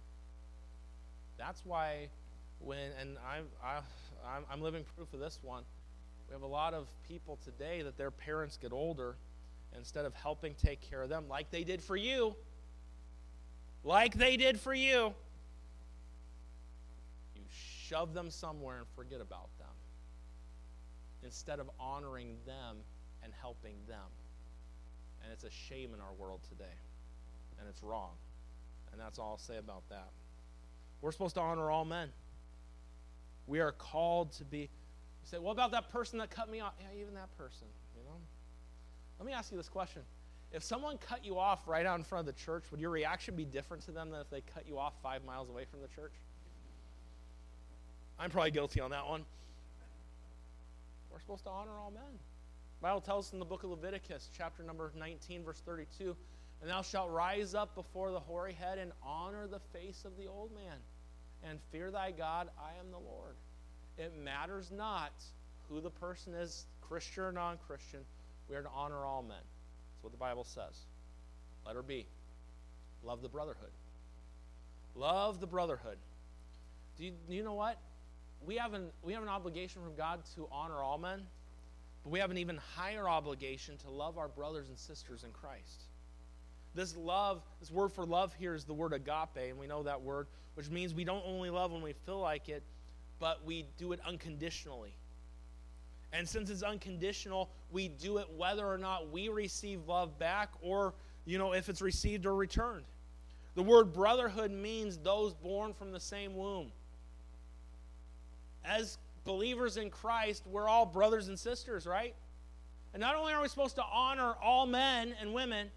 [1.38, 2.10] That's why
[2.60, 3.78] when, and I'm, I,
[4.28, 5.64] I'm, I'm living proof of this one.
[6.28, 9.16] We have a lot of people today that their parents get older,
[9.78, 12.36] instead of helping take care of them like they did for you,
[13.84, 15.14] like they did for you,
[17.36, 17.42] you
[17.88, 19.68] shove them somewhere and forget about them
[21.24, 22.78] instead of honoring them
[23.24, 24.10] and helping them.
[25.24, 26.66] And it's a shame in our world today.
[27.60, 28.12] And it's wrong.
[28.92, 30.10] And that's all I'll say about that.
[31.02, 32.10] We're supposed to honor all men.
[33.46, 34.60] We are called to be.
[34.60, 34.68] You
[35.26, 36.74] say, what about that person that cut me off?
[36.80, 38.18] Yeah, even that person, you know?
[39.20, 40.02] Let me ask you this question.
[40.52, 43.36] If someone cut you off right out in front of the church, would your reaction
[43.36, 45.88] be different to them than if they cut you off five miles away from the
[45.88, 46.14] church?
[48.20, 49.26] I'm probably guilty on that one.
[51.12, 52.04] We're supposed to honor all men.
[52.80, 56.16] The Bible tells us in the book of Leviticus, chapter number 19, verse 32,
[56.62, 60.28] and thou shalt rise up before the hoary head and honor the face of the
[60.28, 60.78] old man,
[61.44, 63.36] and fear thy God, I am the Lord.
[63.98, 65.12] It matters not
[65.70, 68.00] who the person is, Christian or non Christian,
[68.50, 69.38] we are to honor all men.
[69.38, 70.86] That's what the Bible says.
[71.66, 72.06] Letter B
[73.04, 73.70] love the brotherhood.
[74.96, 75.98] Love the brotherhood.
[76.98, 77.78] Do you, do you know what?
[78.46, 81.22] We have, an, we have an obligation from God to honor all men,
[82.04, 85.87] but we have an even higher obligation to love our brothers and sisters in Christ.
[86.78, 90.00] This love, this word for love here is the word agape, and we know that
[90.00, 92.62] word, which means we don't only love when we feel like it,
[93.20, 94.94] but we do it unconditionally.
[96.14, 100.94] And since it's unconditional, we do it whether or not we receive love back or,
[101.26, 102.86] you know, if it's received or returned.
[103.56, 106.72] The word brotherhood means those born from the same womb.
[108.64, 112.14] As believers in Christ, we're all brothers and sisters, right?
[112.94, 115.72] And not only are we supposed to honor all men and women,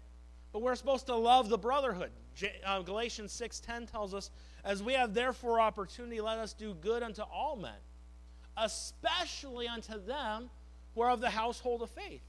[0.51, 2.11] but we're supposed to love the brotherhood.
[2.65, 4.31] Uh, Galatians 6:10 tells us,
[4.63, 7.79] "As we have therefore opportunity, let us do good unto all men."
[8.57, 10.49] especially unto them
[10.93, 12.21] who are of the household of faith.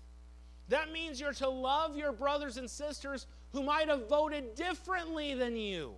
[0.69, 5.57] That means you're to love your brothers and sisters who might have voted differently than
[5.57, 5.95] you.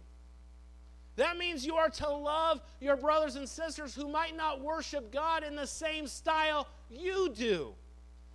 [1.16, 5.44] That means you are to love your brothers and sisters who might not worship God
[5.44, 7.74] in the same style you do.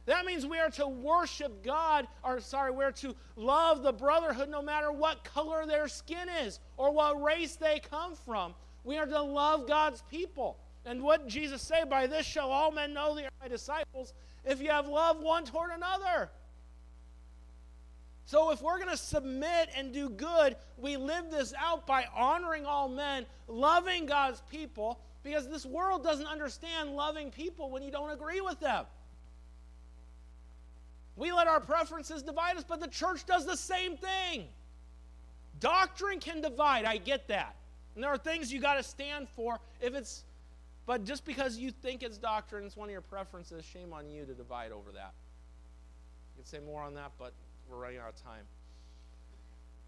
[0.09, 4.59] That means we are to worship God, or sorry, we're to love the brotherhood no
[4.59, 8.55] matter what color their skin is or what race they come from.
[8.83, 10.57] We are to love God's people.
[10.83, 11.83] And what Jesus say?
[11.87, 15.45] By this shall all men know that you're my disciples if you have love one
[15.45, 16.31] toward another.
[18.25, 22.65] So, if we're going to submit and do good, we live this out by honoring
[22.65, 28.09] all men, loving God's people, because this world doesn't understand loving people when you don't
[28.09, 28.85] agree with them.
[31.19, 34.47] We let our preferences divide us, but the church does the same thing.
[35.59, 37.55] Doctrine can divide, I get that.
[37.93, 40.23] And there are things you got to stand for if it's
[40.85, 44.25] but just because you think it's doctrine, it's one of your preferences, shame on you
[44.25, 45.13] to divide over that.
[46.35, 47.31] You can say more on that, but
[47.69, 48.41] we're running out of time.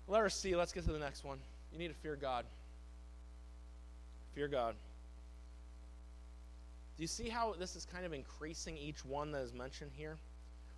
[0.08, 1.40] Let Letter C, let's get to the next one.
[1.74, 2.46] You need to fear God.
[4.36, 4.76] Fear God.
[6.98, 10.18] Do you see how this is kind of increasing each one that is mentioned here?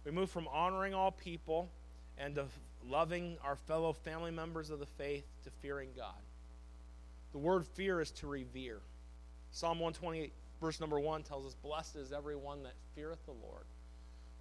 [0.05, 1.69] We move from honoring all people
[2.17, 2.51] and of
[2.87, 6.21] loving our fellow family members of the faith to fearing God.
[7.31, 8.79] The word fear is to revere.
[9.51, 13.65] Psalm 128, verse number 1 tells us, Blessed is everyone that feareth the Lord,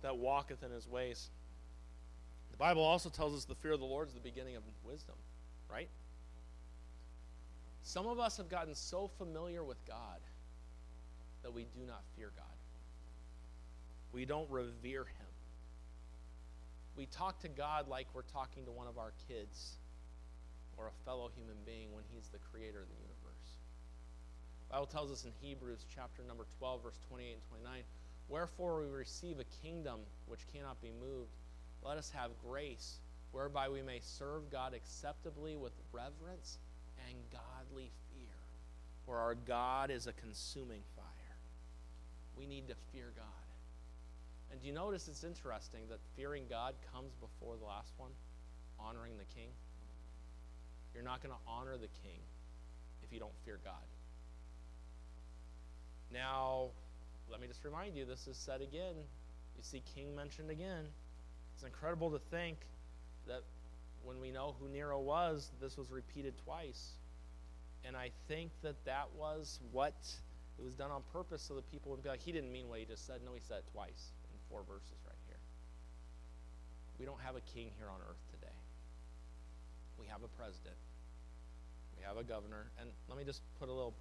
[0.03, 1.31] that walketh in his ways.
[2.51, 5.15] The Bible also tells us the fear of the Lord is the beginning of wisdom,
[5.71, 5.89] right?
[7.83, 10.21] Some of us have gotten so familiar with God
[11.43, 12.45] that we do not fear God.
[14.13, 15.32] We don't revere Him.
[16.97, 19.79] We talk to God like we're talking to one of our kids
[20.77, 23.49] or a fellow human being when he's the creator of the universe.
[24.69, 27.83] The Bible tells us in Hebrews chapter number 12 verse 28 and 29,
[28.29, 31.33] wherefore we receive a kingdom which cannot be moved.
[31.83, 33.01] Let us have grace
[33.33, 36.59] whereby we may serve God acceptably with reverence
[37.09, 38.37] and godly fear.
[39.07, 41.07] For our God is a consuming fire.
[42.37, 43.42] We need to fear God.
[44.53, 48.11] And do you notice it's interesting that fearing God comes before the last one,
[48.79, 49.49] honoring the king?
[50.93, 52.21] You're not going to honor the king
[53.03, 53.73] if you don't fear God.
[56.13, 56.69] Now,
[57.31, 58.95] let me just remind you this is said again.
[59.57, 60.85] You see king mentioned again.
[61.55, 62.59] It's incredible to think
[63.27, 63.45] that
[64.05, 66.91] when we know who Nero was, this was repeated twice.
[67.87, 69.95] And I think that that was what
[70.59, 72.81] it was done on purpose so that people would be like, he didn't mean what
[72.81, 73.21] he just said.
[73.25, 74.13] No, he said it twice
[74.53, 75.41] four verses right here.
[77.01, 78.53] We don't have a king here on earth today.
[79.99, 80.77] We have a president.
[81.97, 82.71] We have a governor.
[82.79, 83.95] And let me just put a little.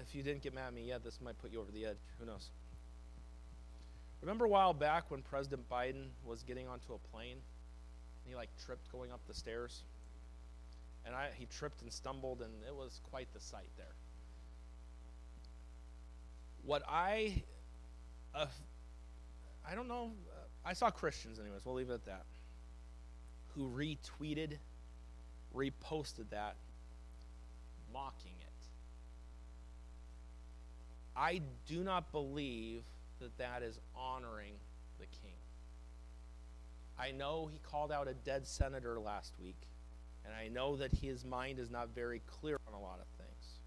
[0.00, 2.00] If you didn't get mad at me yet, this might put you over the edge.
[2.18, 2.48] Who knows?
[4.22, 7.36] Remember a while back when President Biden was getting onto a plane?
[7.36, 9.82] And he like tripped going up the stairs?
[11.04, 13.94] And I, he tripped and stumbled, and it was quite the sight there.
[16.64, 17.42] What I,
[18.34, 18.46] uh,
[19.68, 22.26] I don't know, uh, I saw Christians, anyways, we'll leave it at that,
[23.54, 24.58] who retweeted,
[25.54, 26.56] reposted that,
[27.92, 28.48] mocking it.
[31.16, 32.82] I do not believe
[33.20, 34.54] that that is honoring
[34.98, 35.36] the king.
[36.98, 39.56] I know he called out a dead senator last week,
[40.24, 43.60] and I know that his mind is not very clear on a lot of things.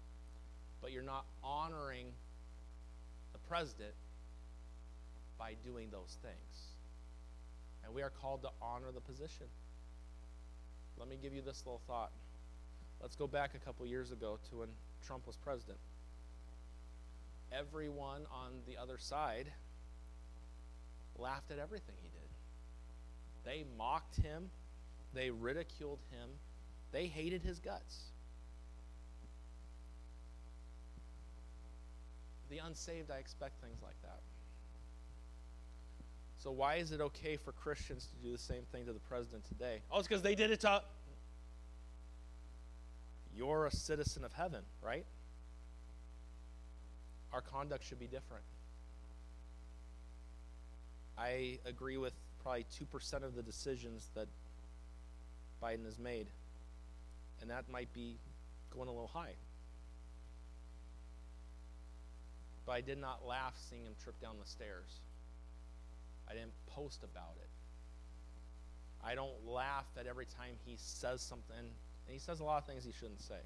[0.80, 2.06] But you're not honoring
[3.32, 3.94] the president
[5.38, 6.74] by doing those things.
[7.84, 9.46] And we are called to honor the position.
[10.98, 12.10] Let me give you this little thought.
[13.00, 14.68] Let's go back a couple years ago to when
[15.06, 15.78] Trump was president
[17.52, 19.46] everyone on the other side
[21.18, 22.28] laughed at everything he did.
[23.44, 24.50] They mocked him,
[25.14, 26.28] they ridiculed him,
[26.92, 27.98] they hated his guts.
[32.50, 34.20] The unsaved, I expect things like that.
[36.38, 39.44] So, why is it okay for Christians to do the same thing to the president
[39.48, 39.80] today?
[39.90, 40.82] Oh, it's because they did it to.
[43.36, 45.04] You're a citizen of heaven, right?
[47.32, 48.44] our conduct should be different.
[51.16, 54.28] I agree with probably 2% of the decisions that
[55.62, 56.28] Biden has made.
[57.40, 58.16] And that might be
[58.74, 59.34] going a little high.
[62.66, 65.00] But I did not laugh seeing him trip down the stairs.
[66.28, 67.48] I didn't post about it.
[69.04, 71.56] I don't laugh at every time he says something.
[71.56, 73.40] And he says a lot of things he shouldn't say.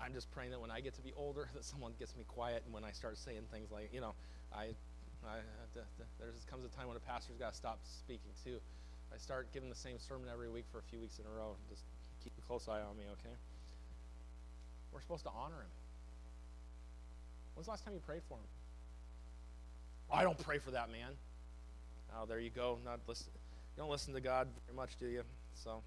[0.00, 2.62] I'm just praying that when I get to be older, that someone gets me quiet,
[2.64, 4.14] and when I start saying things like, you know,
[4.52, 4.74] I,
[5.26, 5.40] I
[5.74, 8.58] there comes a time when a pastor's got to stop speaking too.
[9.12, 11.56] I start giving the same sermon every week for a few weeks in a row.
[11.68, 11.82] Just
[12.22, 13.36] keep a close eye on me, okay?
[14.92, 15.74] We're supposed to honor him.
[17.54, 18.46] When's the last time you prayed for him?
[20.10, 21.10] I don't pray for that man.
[22.16, 22.78] Oh, there you go.
[22.84, 23.26] Not listen.
[23.76, 25.22] You don't listen to God very much, do you?
[25.54, 25.82] So.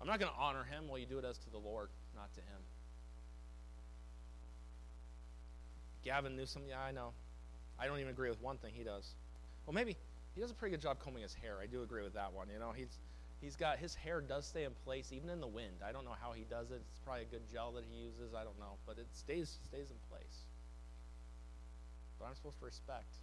[0.00, 0.88] I'm not going to honor him.
[0.88, 2.60] Well, you do it as to the Lord, not to him.
[6.04, 7.12] Gavin Newsom, yeah, I know.
[7.78, 9.14] I don't even agree with one thing he does.
[9.64, 9.96] Well, maybe
[10.34, 11.58] he does a pretty good job combing his hair.
[11.62, 12.48] I do agree with that one.
[12.52, 12.98] You know, he's
[13.40, 15.76] he's got his hair does stay in place even in the wind.
[15.86, 16.82] I don't know how he does it.
[16.90, 18.34] It's probably a good gel that he uses.
[18.34, 20.46] I don't know, but it stays stays in place.
[22.28, 23.14] I'm supposed to respect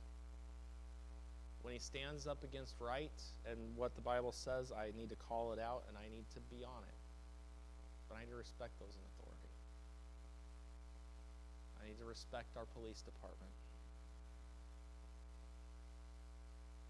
[1.62, 3.12] when he stands up against right
[3.50, 6.39] and what the Bible says, I need to call it out and I need to
[6.50, 7.00] be on it.
[8.08, 9.54] But I need to respect those in authority.
[11.84, 13.52] I need to respect our police department.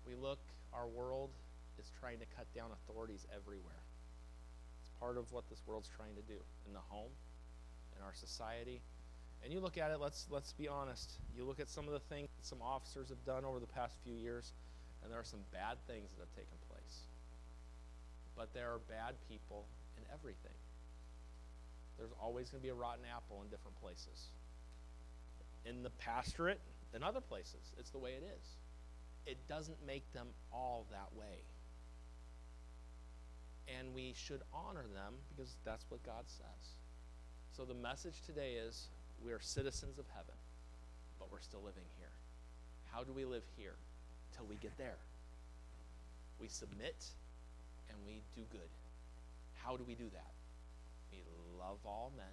[0.06, 0.40] We look,
[0.74, 1.30] our world
[1.80, 3.84] is trying to cut down authorities everywhere.
[4.82, 7.12] It's part of what this world's trying to do in the home,
[7.98, 8.82] in our society.
[9.44, 11.18] And you look at it, let's let's be honest.
[11.36, 14.14] You look at some of the things some officers have done over the past few
[14.14, 14.54] years,
[15.04, 17.08] and there are some bad things that have taken place.
[18.36, 19.66] But there are bad people
[19.98, 20.58] in everything.
[21.98, 24.32] There's always going to be a rotten apple in different places.
[25.66, 26.62] In the pastorate
[26.96, 28.48] in other places, it's the way it is.
[29.26, 31.44] It doesn't make them all that way.
[33.78, 36.76] And we should honor them because that's what God says.
[37.52, 38.88] So the message today is
[39.24, 40.36] we are citizens of heaven,
[41.20, 42.12] but we're still living here.
[42.92, 43.76] How do we live here?
[44.40, 44.98] till we get there.
[46.40, 46.96] We submit
[47.90, 48.70] and we do good.
[49.56, 50.32] How do we do that?
[51.12, 51.20] We
[51.60, 52.26] love all men.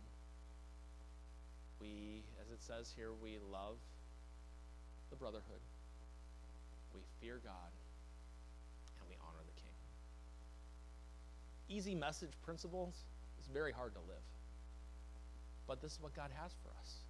[1.81, 3.77] We, as it says here, we love
[5.11, 5.61] the brotherhood.
[6.95, 7.73] We fear God
[9.01, 9.75] and we honor the king.
[11.69, 12.95] Easy message principles
[13.41, 14.23] is very hard to live.
[15.67, 17.03] But this is what God has for us.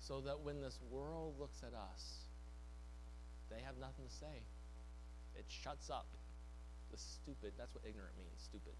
[0.00, 2.24] So that when this world looks at us,
[3.50, 4.42] they have nothing to say.
[5.36, 6.06] It shuts up
[6.90, 7.52] the stupid.
[7.58, 8.72] That's what ignorant means, stupid.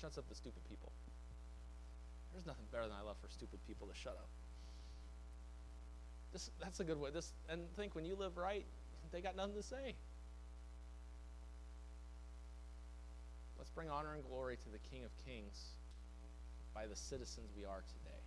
[0.00, 0.92] Shuts up the stupid people.
[2.32, 4.28] There's nothing better than I love for stupid people to shut up.
[6.32, 7.10] This, that's a good way.
[7.10, 8.66] This and think when you live right,
[9.12, 9.94] they got nothing to say.
[13.56, 15.77] Let's bring honor and glory to the King of Kings
[16.78, 18.22] by the citizens we are today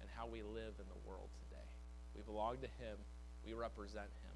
[0.00, 1.70] and how we live in the world today.
[2.16, 2.98] We belong to Him,
[3.46, 4.34] we represent Him.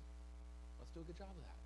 [0.78, 1.61] Let's do a good job of that.